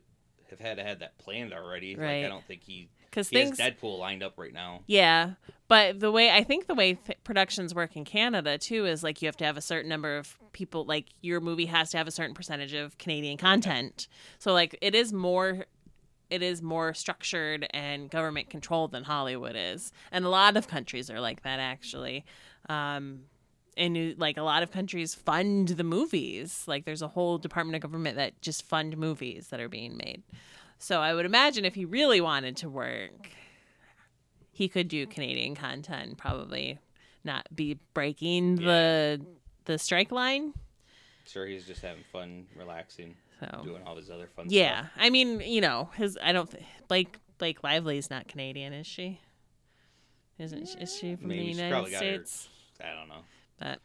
[0.50, 1.94] have had to have that planned already.
[1.96, 2.24] Like Right.
[2.24, 4.82] I don't think he Because things, has Deadpool lined up right now.
[4.86, 5.32] yeah.
[5.68, 9.22] But the way I think the way th- productions work in Canada too is like
[9.22, 10.84] you have to have a certain number of people.
[10.84, 14.08] Like your movie has to have a certain percentage of Canadian content.
[14.40, 15.66] So like it is more.
[16.28, 21.10] It is more structured and government controlled than Hollywood is, and a lot of countries
[21.10, 22.24] are like that actually.
[22.68, 23.22] Um,
[23.76, 26.64] and like a lot of countries fund the movies.
[26.66, 30.22] Like there's a whole department of government that just fund movies that are being made.
[30.82, 33.28] So I would imagine if he really wanted to work,
[34.50, 36.78] he could do Canadian content, probably
[37.22, 39.20] not be breaking the
[39.66, 40.54] the strike line.
[41.26, 44.52] Sure, he's just having fun, relaxing, So doing all his other fun stuff.
[44.56, 44.90] yeah, stuff.
[44.96, 49.20] I mean, you know, his I don't th- Blake Blake Lively's not Canadian, is she?
[50.38, 52.48] Isn't she, is she from Maybe the United got her- States?
[52.82, 53.22] I don't know.
[53.58, 53.80] But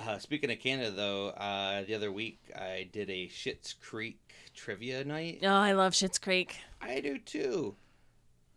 [0.00, 4.18] Uh, speaking of Canada, though, uh, the other week I did a Schitt's Creek
[4.54, 5.40] trivia night.
[5.42, 6.56] oh, I love Schitt's Creek.
[6.80, 7.74] I do too,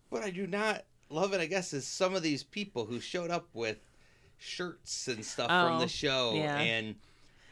[0.09, 1.41] but I do not love it.
[1.41, 3.77] I guess is some of these people who showed up with
[4.37, 6.57] shirts and stuff from Oh, the show, yeah.
[6.59, 6.95] and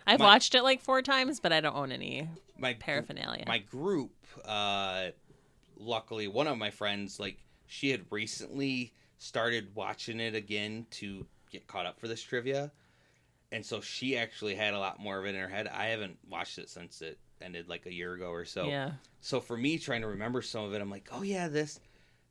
[0.08, 2.28] I've My- watched it like four times, but I don't own any
[2.58, 3.46] my paraphernalia.
[3.48, 4.12] my group.
[4.44, 5.08] Uh,
[5.78, 7.38] luckily, one of my friends, like
[7.68, 12.72] she had recently started watching it again to get caught up for this trivia,
[13.52, 15.68] and so she actually had a lot more of it in her head.
[15.68, 18.66] I haven't watched it since it ended like a year ago or so.
[18.68, 18.92] yeah,
[19.22, 21.80] So for me, trying to remember some of it, I'm like, oh yeah, this.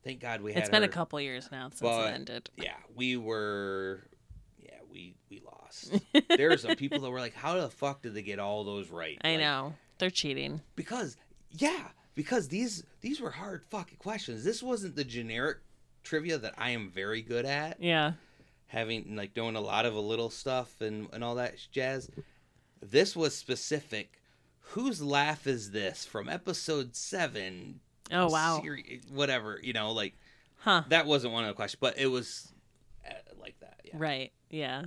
[0.02, 0.60] Thank God we had.
[0.62, 2.50] it's been a couple years now since But- it ended.
[2.56, 4.02] Yeah, we were.
[4.58, 5.94] Yeah, we we lost.
[6.36, 8.90] there were some people that were like, "How the fuck did they get all those
[8.90, 10.60] right?" I Like, know they're cheating.
[10.76, 11.16] because
[11.52, 14.44] yeah, because these these were hard fucking questions.
[14.44, 15.58] This wasn't the generic
[16.02, 18.12] trivia that I am very good at, Yeah,
[18.66, 22.10] having like doing a lot of a little stuff and and all that jazz.
[22.82, 24.20] This was specific.
[24.68, 27.80] Whose laugh is this from episode seven?
[28.12, 28.60] Oh wow.
[28.62, 30.14] seri- whatever you know, like
[30.56, 30.82] Huh.
[30.88, 32.52] that wasn't one of the questions, but it was
[33.08, 33.80] uh, like that.
[33.84, 33.92] Yeah.
[33.96, 34.32] Right.
[34.50, 34.84] Yeah.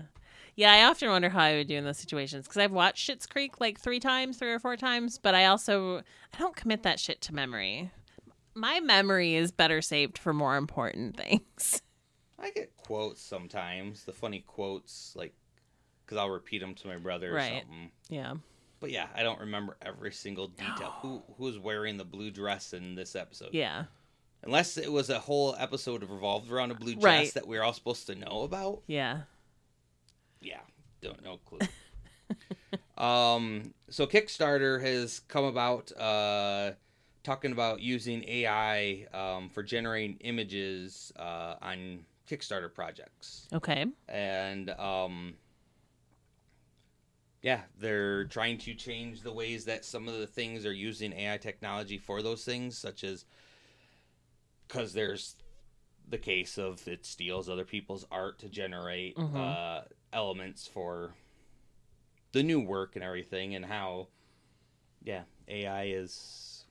[0.55, 3.28] Yeah, I often wonder how I would do in those situations because I've watched Schitt's
[3.28, 6.99] Creek like three times, three or four times, but I also I don't commit that
[6.99, 7.91] shit to memory.
[8.55, 11.82] My memory is better saved for more important things.
[12.39, 15.34] I get quotes sometimes, the funny quotes, like,
[16.05, 17.61] because I'll repeat them to my brother or Right.
[17.61, 17.91] something.
[18.09, 18.34] Yeah.
[18.80, 20.93] But yeah, I don't remember every single detail.
[21.01, 23.49] Who who's wearing the blue dress in this episode?
[23.53, 23.86] Yeah.
[24.43, 27.34] Unless it was a whole episode revolved around a blue dress Right.
[27.34, 28.84] that we are all supposed to know about.
[28.88, 29.21] Yeah.
[30.41, 30.59] Yeah,
[31.01, 31.59] don't know clue.
[33.03, 36.73] um, so Kickstarter has come about uh,
[37.23, 43.47] talking about using AI um, for generating images uh, on Kickstarter projects.
[43.53, 43.86] Okay.
[44.07, 45.34] and um
[47.47, 51.37] yeah they're trying to change the ways that some of the things are using ai
[51.37, 53.23] technology for those things such as
[54.67, 55.35] because there's
[56.09, 59.33] the case of it steals other people's art to generate Mhm.
[59.33, 61.13] uh elements for
[62.33, 64.09] the new work and everything and how
[65.01, 66.65] yeah ai is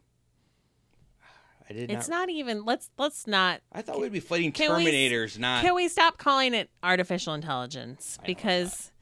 [1.71, 4.77] i did It's not, not even let's let's not i thought we'd be fighting Can
[4.77, 8.19] we terminators not Can we stop calling it artificial intelligence?
[8.27, 8.93] Because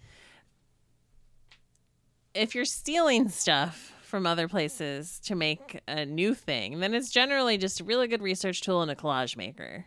[2.34, 7.58] if you're stealing stuff from other places to make a new thing, then it's generally
[7.58, 9.86] just a really good research tool and a collage maker.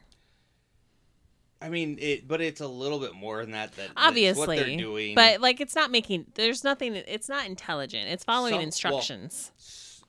[1.62, 3.72] I mean, it, but it's a little bit more than that.
[3.78, 5.16] That Obviously, what they're doing.
[5.16, 6.28] but like it's not making.
[6.36, 6.96] There's nothing.
[6.96, 8.10] It's not intelligent.
[8.10, 9.52] It's following Some- instructions.
[9.58, 10.04] S-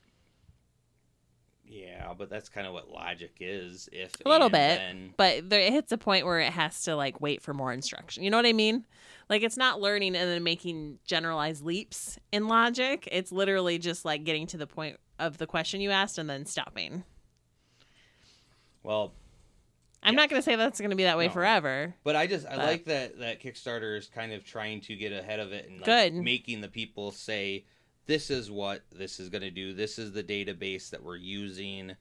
[1.66, 3.88] Yeah, but that's kind of what logic is.
[3.92, 4.78] If A little bit.
[4.78, 7.72] then- but there, it hits a point where it has to like wait for more
[7.72, 8.22] instruction.
[8.24, 8.84] You know what I mean?
[9.28, 13.08] Like it's not learning and then making generalized leaps in logic.
[13.12, 16.46] It's literally just like getting to the point of the question you asked and then
[16.46, 17.04] stopping.
[18.82, 19.12] well,
[20.02, 21.32] I'm not going to say that's going to be that way No.
[21.32, 21.94] forever.
[22.04, 25.12] but I just I But- like that that Kickstarter is kind of trying to get
[25.12, 26.14] ahead of it and like Good.
[26.14, 27.64] making the people say
[28.06, 29.74] this is what this is going to do.
[29.74, 31.96] This is the database that we're using.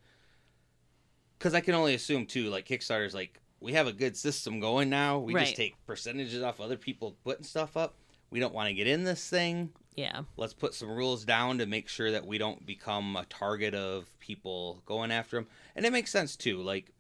[1.38, 4.90] Because I can only assume too, like Kickstarter's like we have a good system going
[4.90, 5.20] now.
[5.20, 5.46] We Right.
[5.46, 7.96] just take percentages off other people putting stuff up.
[8.30, 9.72] We don't want to get in this thing.
[9.96, 10.24] Yeah.
[10.36, 14.08] let's put some rules down to make sure that we don't become a target of
[14.20, 16.92] people going after them and it makes sense too like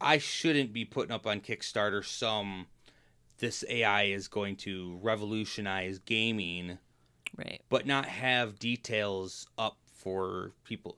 [0.00, 2.66] i shouldn't be putting up on kickstarter some
[3.40, 6.78] this ai is going to revolutionize gaming
[7.36, 7.60] Right.
[7.68, 10.96] but not have details up for people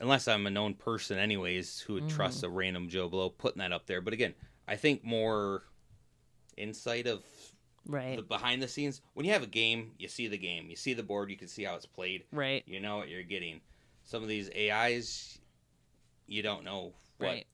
[0.00, 3.72] unless i'm a known person anyways who would trust a random joe blow putting that
[3.72, 4.34] up there but again
[4.68, 5.62] i think more
[6.56, 7.22] insight of
[7.86, 8.16] Right.
[8.16, 10.92] the behind the scenes when you have a game you see the game you see
[10.92, 12.62] the board you can see how it's played right.
[12.66, 13.60] you know what you're getting
[14.04, 15.38] some of these ais
[16.26, 17.46] you don't know what Right.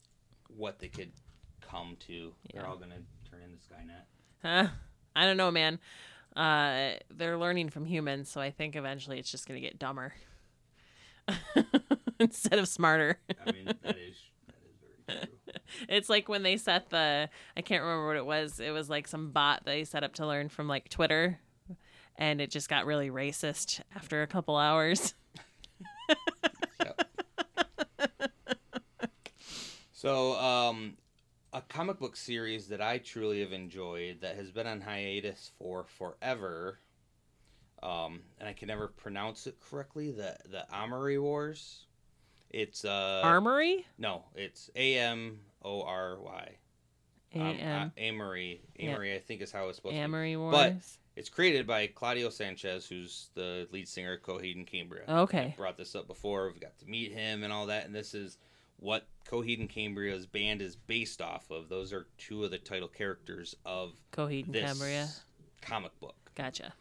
[0.56, 1.12] what they could
[1.60, 2.96] come to they're all gonna
[3.30, 4.04] turn into skynet
[4.42, 4.68] Huh?
[5.16, 5.78] I don't know, man.
[6.36, 10.12] Uh, they're learning from humans, so I think eventually it's just going to get dumber
[12.20, 13.18] instead of smarter.
[13.46, 14.16] i mean that is
[14.46, 14.76] that is
[15.08, 15.28] very true
[15.88, 18.60] It's like when they set the I can't remember what it was.
[18.60, 21.40] It was like some bot they set up to learn from like Twitter
[22.16, 25.14] and it just got really racist after a couple hours.
[29.92, 30.96] so um
[31.52, 35.84] a comic book series that i truly have enjoyed that has been on hiatus for
[35.84, 36.78] forever
[37.86, 41.86] um and i can never pronounce it correctly the the amory wars
[42.50, 43.84] it's uh Armory?
[43.98, 46.56] No, it's A M O R Y.
[47.34, 48.60] Um, A-M- Amory.
[48.78, 48.92] Yeah.
[48.92, 50.00] Amory, I think is how it's supposed to be.
[50.04, 50.52] Amory Wars.
[50.54, 50.74] But-
[51.16, 55.02] It's created by Claudio Sanchez, who's the lead singer of Coheed and Cambria.
[55.08, 55.52] Okay.
[55.52, 56.46] I brought this up before.
[56.46, 58.38] We've got to meet him and all that, and this is
[58.78, 61.68] what Coheed and Cambria's band is based off of.
[61.68, 65.08] Those are two of the title characters of Coheed and Cambria.
[65.60, 66.14] comic book.
[66.36, 66.72] Gotcha.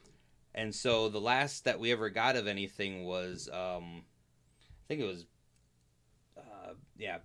[0.56, 5.06] And so the last that we ever got of anything was, um, I think it
[5.06, 5.26] was,
[6.38, 7.18] uh, yeah,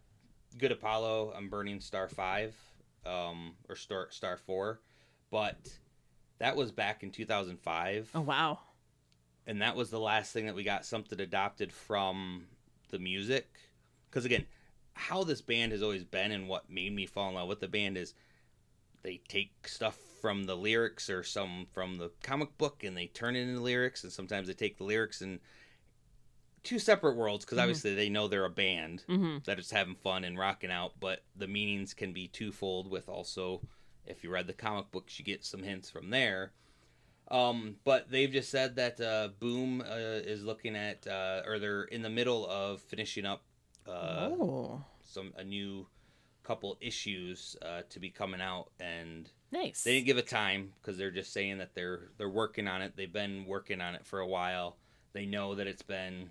[0.58, 1.32] Good Apollo.
[1.36, 2.56] I'm burning Star Five,
[3.06, 4.80] um, or Star Star Four,
[5.30, 5.56] but
[6.40, 8.58] that was back in 2005, Oh wow.
[9.46, 12.46] and that was the last thing that we got something adopted from
[12.90, 13.48] the music.
[14.10, 14.44] Because again,
[14.94, 17.68] how this band has always been, and what made me fall in love with the
[17.68, 18.14] band is
[19.02, 23.34] they take stuff from the lyrics or some from the comic book and they turn
[23.36, 25.40] it into lyrics and sometimes they take the lyrics and
[26.62, 27.62] two separate worlds because Mhm.
[27.62, 31.24] obviously they know they're a band hmm that is having fun and rocking out but
[31.34, 33.62] the meanings can be twofold with also
[34.04, 36.52] if you read the comic books you get some hints from there.
[37.30, 39.84] Um, but they've just said that uh, boom uh,
[40.24, 43.44] is looking at uh, or they're in the middle of finishing up
[43.86, 45.86] uh, oh, some a new
[46.42, 49.84] couple issues uh, to be coming out and nice.
[49.84, 52.94] they didn't give a time because they're just saying that they're they're working on it
[52.96, 54.76] they've been working on it for a while
[55.12, 56.30] they know that it's been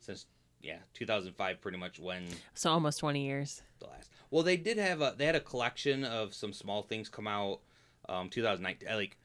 [0.00, 0.26] since
[0.62, 2.24] yeah 2005 pretty much when
[2.54, 3.62] so almost 20 years.
[3.80, 7.08] the last well they did have a they had a collection of some small things
[7.08, 7.60] come out
[8.08, 9.16] um 2019 uh, like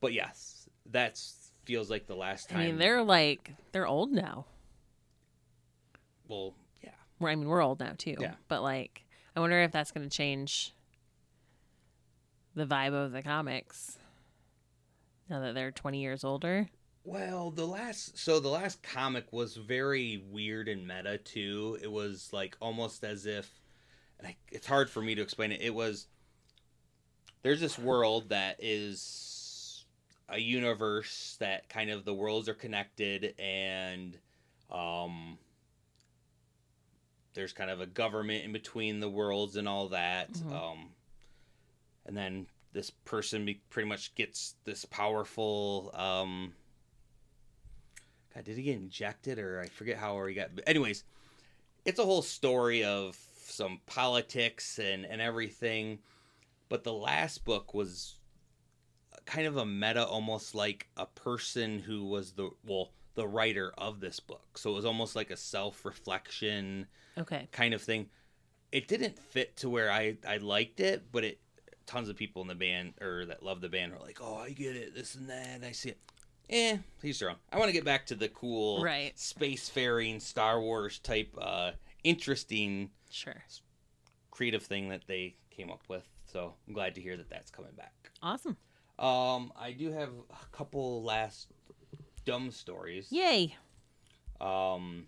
[0.00, 4.46] but yes that's feels like the last time I mean, they're like they're old now.
[6.28, 6.54] well
[7.20, 8.16] I mean, we're old now too.
[8.18, 8.34] Yeah.
[8.48, 9.04] But like,
[9.34, 10.72] I wonder if that's going to change
[12.54, 13.98] the vibe of the comics
[15.28, 16.68] now that they're 20 years older.
[17.04, 21.78] Well, the last so the last comic was very weird and meta too.
[21.80, 23.48] It was like almost as if
[24.18, 25.60] and it's hard for me to explain it.
[25.60, 26.08] It was
[27.42, 29.84] there's this world that is
[30.28, 34.18] a universe that kind of the worlds are connected and
[34.70, 35.38] um
[37.36, 40.32] there's kind of a government in between the worlds and all that.
[40.32, 40.52] Mhm.
[40.52, 40.90] Um
[42.04, 46.54] and then this person be, pretty much gets this powerful um
[48.34, 50.54] God, did he get injected or I forget how or he got.
[50.54, 51.04] But anyways,
[51.84, 56.00] it's a whole story of some politics and and everything.
[56.68, 58.16] But the last book was
[59.24, 63.98] kind of a meta, almost like a person who was the well, the writer of
[63.98, 64.56] this book.
[64.56, 66.86] So it was almost like a self-reflection
[67.18, 67.48] Okay.
[67.50, 68.08] kind of thing.
[68.70, 71.40] It didn't fit to where I I liked it, but it
[71.86, 74.50] tons of people in the band or that love the band were like, "Oh, I
[74.50, 75.98] get it, this and that." I see it.
[76.50, 77.36] Eh, he's wrong.
[77.50, 79.16] I want to get back to the cool Right.
[79.16, 81.72] spacefaring Star Wars type uh
[82.04, 83.42] interesting Sure.
[84.30, 86.06] creative thing that they came up with.
[86.26, 88.10] So, I'm glad to hear that that's coming back.
[88.22, 88.56] Awesome.
[88.98, 91.48] Um, I do have a couple last
[92.26, 93.08] dumb stories.
[93.10, 93.56] Yay.
[94.40, 95.06] Um,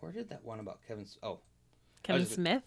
[0.00, 1.18] where did that one about Kevin's?
[1.22, 1.38] Oh,
[2.02, 2.62] Kevin Smith.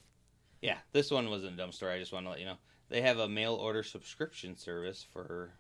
[0.62, 1.96] yeah, this one wasn't a dumb story.
[1.96, 2.58] I just want to let you know
[2.90, 5.52] they have a mail order subscription service for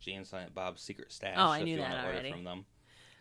[0.00, 1.36] Jay and Silent Bob's Secret Stash.
[1.38, 2.28] Oh, I if knew you that already.
[2.28, 2.64] Order from them.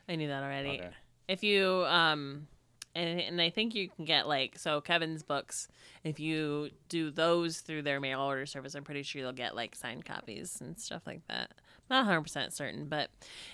[0.10, 0.80] I knew that already.
[0.80, 0.90] Okay.
[1.28, 2.48] If you um
[2.96, 5.68] and, and I think you can get like so Kevin's books
[6.04, 9.76] if you do those through their mail order service I'm pretty sure you'll get like
[9.76, 11.52] signed copies and stuff like that.
[11.90, 13.10] Not 100% certain, but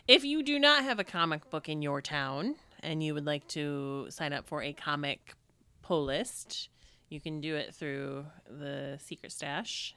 [0.08, 3.48] if you do not have a comic book in your town and you would like
[3.50, 5.36] to sign up for a comic
[5.82, 6.70] pull list,
[7.10, 9.96] you can do it through the Secret Stash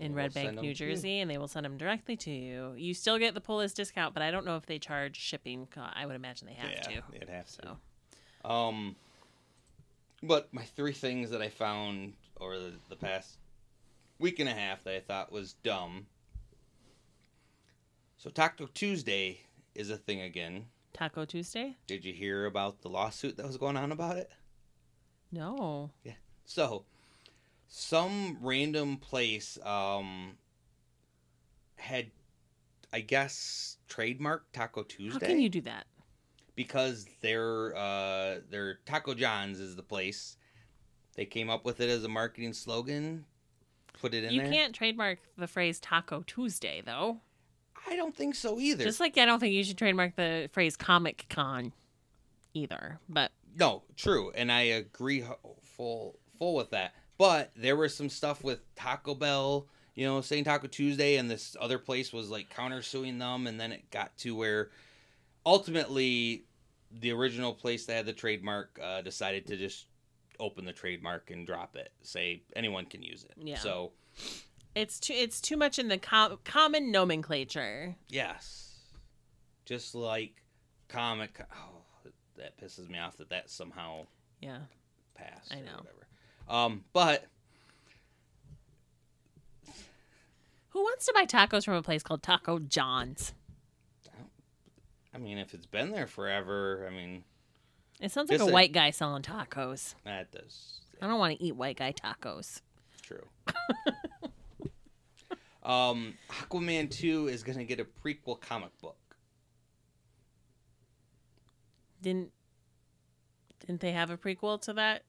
[0.00, 0.74] in Red Bank, New.
[0.74, 2.72] Jersey, and they will send them directly to you.
[2.76, 5.68] You still get the pull list discount, but I don't know if they charge shipping.
[5.76, 7.02] I would imagine they have yeah, to.
[7.12, 7.76] they'd have to.
[8.44, 8.96] So Um,
[10.22, 13.36] but my three things that I found over the, the past
[14.18, 16.06] week and a half that I thought was dumb.
[18.22, 19.40] So Taco Tuesday
[19.74, 20.66] is a thing again.
[20.92, 21.76] Taco Tuesday?
[21.88, 24.30] Did you hear about the lawsuit that was going on about it?
[25.32, 25.90] No.
[26.04, 26.12] Yeah.
[26.44, 26.84] So,
[27.66, 30.36] some random place um
[31.74, 32.12] had,
[32.92, 35.86] I guess, trademark Taco Tuesday How can you do that?
[36.54, 40.36] because their uh their Taco John's is the place.
[41.16, 43.24] They came up with it as a marketing slogan.
[44.00, 44.52] Put it in You there.
[44.52, 47.20] can't trademark the phrase Taco Tuesday, though.
[47.88, 48.84] I don't think so either.
[48.84, 51.72] Just like I don't think you should trademark the phrase Comic Con
[52.54, 52.98] either.
[53.08, 55.24] But No, true, and I agree
[55.62, 56.94] full full with that.
[57.18, 61.56] But there was some stuff with Taco Bell, you know, saying Taco Tuesday, and this
[61.60, 64.70] other place was like countersuing them, and then it got to where
[65.44, 66.44] ultimately
[67.00, 69.86] the original place that had the trademark uh, decided to just
[70.40, 73.32] open the trademark and drop it, say anyone can use it.
[73.36, 73.58] Yeah.
[73.58, 73.92] So
[74.74, 77.96] it's too it's too much in the com- common nomenclature.
[78.08, 78.74] yes,
[79.64, 80.42] just like
[80.88, 81.40] comic.
[81.52, 84.06] Oh, that pisses me off that that somehow
[84.40, 84.58] Yeah.
[85.14, 85.52] passed.
[85.52, 85.76] I know.
[85.78, 86.06] Whatever.
[86.48, 87.26] Um, but
[90.70, 93.34] Who wants to buy tacos from a place called Taco John's?
[95.14, 97.24] I mean, if it's been there forever, I mean,
[98.00, 99.94] It sounds like a- white guy selling tacos.
[100.04, 102.62] that does I don't want to eat white guy tacos.
[103.02, 103.26] true.
[105.62, 108.96] um, Aquaman two is gonna get a prequel comic book.
[112.00, 112.32] Didn't
[113.60, 115.04] didn't they have a prequel to that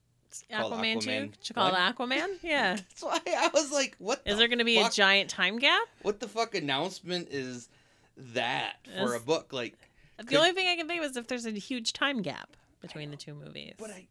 [0.51, 1.54] Aquaman, Aquaman 2?
[1.54, 1.74] Called?
[1.76, 2.28] Aquaman?
[2.43, 2.76] Yeah.
[2.76, 4.22] That's why I was like, "What?
[4.26, 4.93] Is the there going to be a fuck?
[4.93, 5.88] giant time gap?
[6.01, 7.70] What the fuck announcement is
[8.18, 9.54] that for a book?
[9.54, 9.76] Like,
[10.18, 12.58] The Could- only thing I can think of is if there's a huge time gap
[12.82, 13.74] between the two movies.
[13.78, 14.08] but I.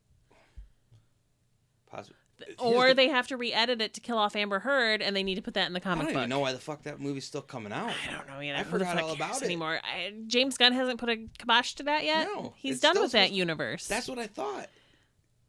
[1.90, 2.16] Possibly.
[2.58, 5.42] Or they have to re-edit it to kill off Amber Heard, and they need to
[5.42, 6.10] put that in the comic book.
[6.10, 6.20] I don't book.
[6.22, 7.92] even know why the fuck that movie's still coming out.
[8.08, 8.56] I don't know yet.
[8.56, 9.44] I forgot all about it.
[9.44, 9.80] anymore.
[9.82, 12.26] I, James Gunn hasn't put a kibosh to that yet.
[12.26, 13.86] No, he's done with that universe.
[13.88, 14.68] That's what I thought.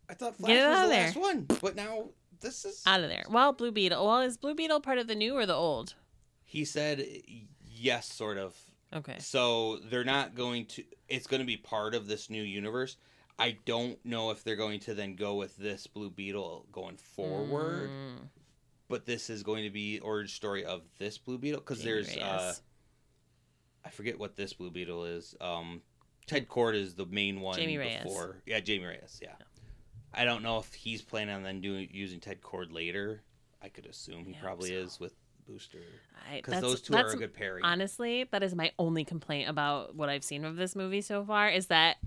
[0.09, 1.05] I thought Flash Get was the there.
[1.05, 2.09] last one, but now
[2.41, 2.83] this is.
[2.85, 3.23] out of there.
[3.29, 4.05] Well, Blue Beetle.
[4.05, 5.95] Well, is Blue Beetle part of the new or the old?
[6.43, 7.05] He said
[7.65, 8.55] yes, sort of.
[8.93, 9.15] Okay.
[9.19, 10.83] So they're not going to.
[11.07, 12.97] It's going to be part of this new universe.
[13.39, 17.89] I don't know if they're going to then go with this Blue Beetle going forward,
[17.89, 18.27] Mm,
[18.87, 22.53] but this is going to be origin story of this Blue Beetle because there's uh,
[23.83, 25.35] I forget what this Blue Beetle is.
[25.41, 25.81] Um,
[26.27, 27.55] Ted Kord is the main one.
[27.57, 28.03] Jamie Reyes.
[28.03, 28.37] before.
[28.45, 29.19] Yeah, Jamie Reyes.
[29.21, 29.33] Yeah.
[30.13, 33.23] I don't know if he's planning on then doing using Ted Kord later.
[33.61, 34.75] I could assume he I probably so.
[34.75, 35.13] is with
[35.45, 35.79] Booster
[36.33, 37.63] because those two are a good pairing.
[37.63, 41.49] Honestly, that is my only complaint about what I've seen of this movie so far.
[41.49, 41.97] Is that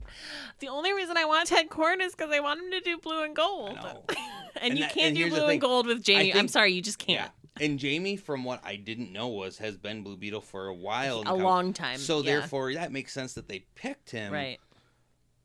[0.61, 3.23] the only reason I want Ted Kord is because I want him to do blue
[3.23, 4.19] and gold, and,
[4.61, 6.35] And you that- can't and do blue and gold with Jamie.
[6.35, 7.21] I'm sorry, you just can't.
[7.21, 7.65] Yeah.
[7.65, 11.23] And Jamie, from what I didn't know, was has been Blue Beetle for a while.
[11.25, 11.99] A long time.
[11.99, 12.33] So yeah.
[12.33, 14.33] therefore, that makes sense that they picked him.
[14.33, 14.59] right?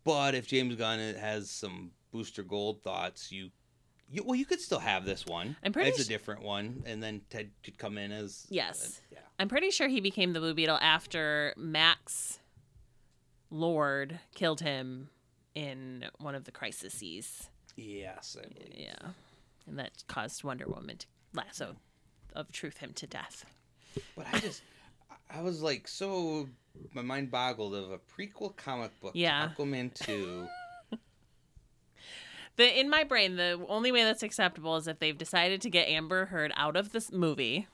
[0.03, 3.49] But if James Gunn has some Booster Gold thoughts, you,
[4.11, 5.55] you well, you could still have this one.
[5.63, 9.01] I'm pretty It's a different one, and then Ted could come in as uh, Yes.
[9.11, 9.19] yeah.
[9.39, 12.39] I'm pretty sure he became the Blue Beetle after Max
[13.49, 15.09] Lord killed him
[15.55, 17.49] in one of the crises.
[17.75, 18.73] Yes, I believe.
[18.75, 19.09] Yeah,
[19.67, 21.75] and that caused Wonder Woman to lasso
[22.33, 23.45] of truth him to death.
[24.15, 24.61] But I just,
[25.29, 26.47] I was like so
[26.93, 29.49] my mind boggled of a prequel comic book Yeah.
[29.57, 30.47] Aquaman 2.
[32.57, 35.87] The in my brain, the only way that's acceptable is if they've decided to get
[35.87, 37.67] Amber Heard out of this movie,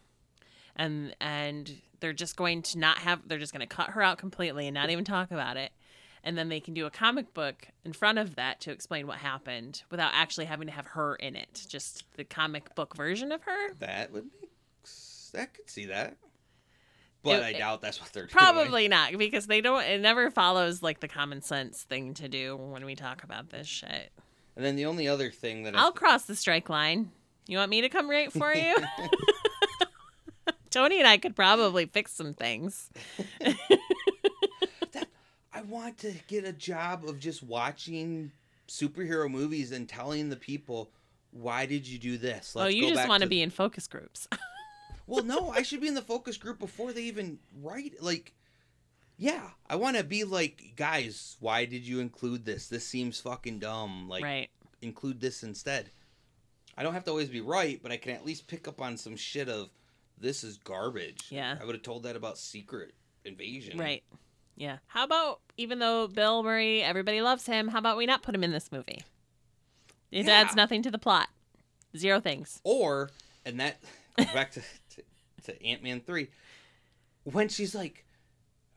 [0.76, 4.18] and and they're just going to not have they're just going to cut her out
[4.18, 5.72] completely and not even talk about it,
[6.24, 9.18] and then they can do a comic book in front of that to explain what
[9.18, 13.42] happened without actually having to have her in it, just the comic book version of
[13.44, 13.74] her.
[13.80, 14.30] that would
[14.84, 16.18] s- I could see that.
[17.24, 18.38] But It- I doubt that's what they're doing.
[18.38, 19.82] Probably not because they don't.
[19.84, 23.68] It never follows like the common sense thing to do when we talk about this
[23.68, 24.12] shit.
[24.58, 27.12] And then the only other thing that I I'll cross the strike line.
[27.46, 28.76] You want me to come right for you?
[30.72, 32.90] Tony and I could probably fix some things.
[35.54, 38.32] I want to get a job of just watching
[38.68, 40.90] superhero movies and telling the people
[41.32, 42.54] why did you do this?
[42.56, 44.28] oh, Let's you go just want to be in focus groups.
[45.10, 48.04] Well, no, I should be in the focus group before they even write.
[48.04, 48.34] Like,
[49.18, 52.68] yeah, I want to be like, guys, why did you include this?
[52.68, 54.08] This seems fucking dumb.
[54.08, 54.50] Like, right.
[54.82, 55.90] include this instead.
[56.78, 58.98] I don't have to always be right, but I can at least pick up on
[58.98, 59.70] some shit of
[60.20, 61.26] this is garbage.
[61.30, 61.58] Yeah.
[61.60, 62.94] I would have told that about Secret
[63.26, 63.80] Invasion.
[63.80, 64.04] Right.
[64.56, 64.78] Yeah.
[64.88, 68.44] How about even though Bill Murray, everybody loves him, how about we not put him
[68.44, 69.02] in this movie?
[70.12, 70.34] It Yeah.
[70.34, 71.30] adds nothing to the plot.
[71.96, 72.62] Zero things.
[72.64, 73.10] Or,
[73.46, 73.82] and that
[74.18, 75.04] goes back to, to,
[75.46, 76.28] to Ant Man 3,
[77.24, 78.06] when she's like,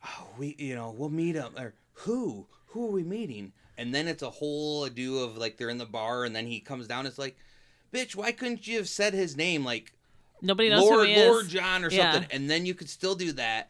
[0.05, 2.47] oh, we, you know, we'll meet up or who?
[2.67, 3.51] Who are we meeting?
[3.77, 6.59] And then it's a whole ado of like they're in the bar, and then he
[6.59, 7.05] comes down.
[7.05, 7.35] It's like,
[7.93, 9.93] bitch, why couldn't you have said his name like
[10.41, 11.51] Nobody knows Lord who he Lord is.
[11.51, 12.13] John or Yeah.
[12.13, 13.69] something, and then you could still do that.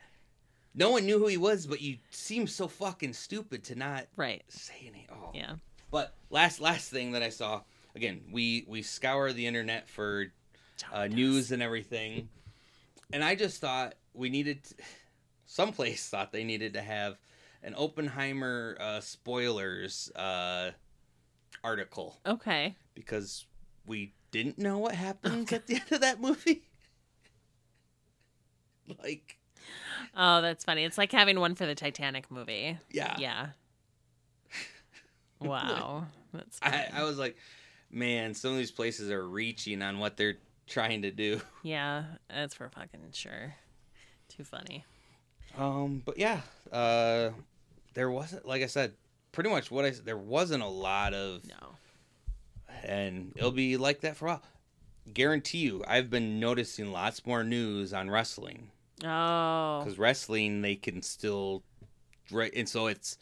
[0.73, 4.43] No one knew who he was, but you seem so fucking stupid to not Right.
[4.47, 5.07] say any.
[5.11, 5.55] Oh, Yeah.
[5.91, 7.63] But last last thing that I saw
[7.95, 10.31] again, we we scour the internet for
[10.93, 12.29] uh, news and everything,
[13.11, 14.63] and I just thought we needed.
[14.63, 14.75] To,
[15.51, 17.17] someplace thought they needed to have
[17.61, 20.71] an Oppenheimer uh, spoilers uh,
[21.63, 22.75] article Okay.
[22.95, 23.45] because
[23.85, 26.63] we didn't know what happens at the end of that movie.
[29.03, 29.37] like,
[30.15, 30.83] Oh, that's funny.
[30.85, 32.77] It's like having one for the Titanic movie.
[32.89, 33.47] yeah, Yeah.
[35.41, 36.05] Wow.
[36.33, 36.87] That's I.
[36.93, 37.35] I was like,
[37.91, 40.37] man, some of these places are reaching on what they're
[40.67, 41.41] trying to do.
[41.63, 43.55] Yeah, that's for fucking sure.
[44.29, 44.85] Too funny.
[45.57, 46.41] Um, but yeah,
[46.71, 47.31] uh,
[47.93, 48.93] there wasn't, like I said,
[49.31, 51.75] pretty much what I there wasn't a lot of, No.
[52.83, 54.43] and it'll be like that for a while.
[55.13, 58.69] Guarantee you, I've been noticing lots more news on wrestling
[59.03, 59.81] Oh.
[59.83, 61.63] because wrestling they can still,
[62.31, 63.17] right, and so it's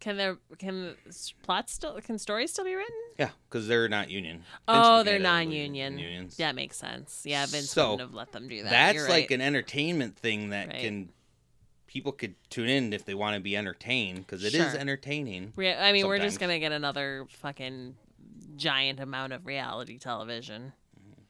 [0.00, 0.94] Can there can
[1.42, 2.94] plots still can stories still be written?
[3.18, 4.42] yeah, because they're not union.
[4.68, 5.98] Oh, they're non-union.
[5.98, 6.36] unions.
[6.38, 7.22] That makes sense.
[7.24, 8.70] Yeah, Vince So, wouldn't have let them do that.
[8.70, 10.80] That's You're like an entertainment thing that Right.
[10.80, 11.12] can
[11.86, 14.76] people could tune in if they want to be entertained because it is Sure.
[14.80, 15.52] entertaining.
[15.56, 17.96] Rea- I mean, we're just gonna get another fucking
[18.56, 20.72] giant amount of reality television.
[20.98, 21.20] Mm-hmm.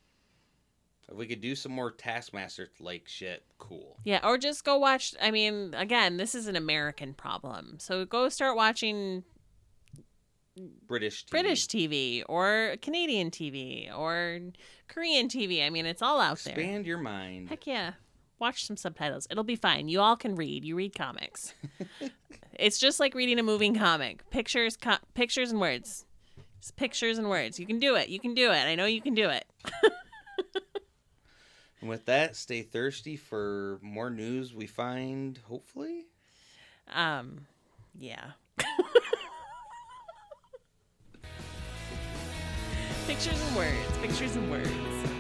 [1.12, 3.99] If we could do some more Taskmaster like shit, cool.
[4.05, 5.15] Yeah, or just go watch.
[5.20, 9.24] I mean, again, this is an American problem, so go start watching
[10.87, 11.31] British TV.
[11.31, 14.41] British TV or Canadian TV or
[14.89, 15.65] Korean TV.
[15.65, 16.55] I mean, it's all out there.
[16.55, 17.51] Expand your mind.
[17.51, 17.93] Heck yeah.
[18.39, 19.27] Watch some subtitles.
[19.31, 19.89] It'll be fine.
[19.89, 20.65] You all can read.
[20.65, 21.55] You read comics.
[22.53, 24.29] it's just like reading a moving comic.
[24.31, 26.05] Pictures, co- pictures and words.
[26.61, 27.59] Just pictures and words.
[27.59, 28.09] You can do it.
[28.09, 28.65] You can do it.
[28.65, 29.47] I know you can do it.
[31.81, 36.07] And with that, stay thirsty for more news we find, hopefully.
[36.93, 37.47] Um,
[37.97, 38.33] yeah.
[43.07, 43.99] pictures and words.
[44.03, 45.16] Pictures and words.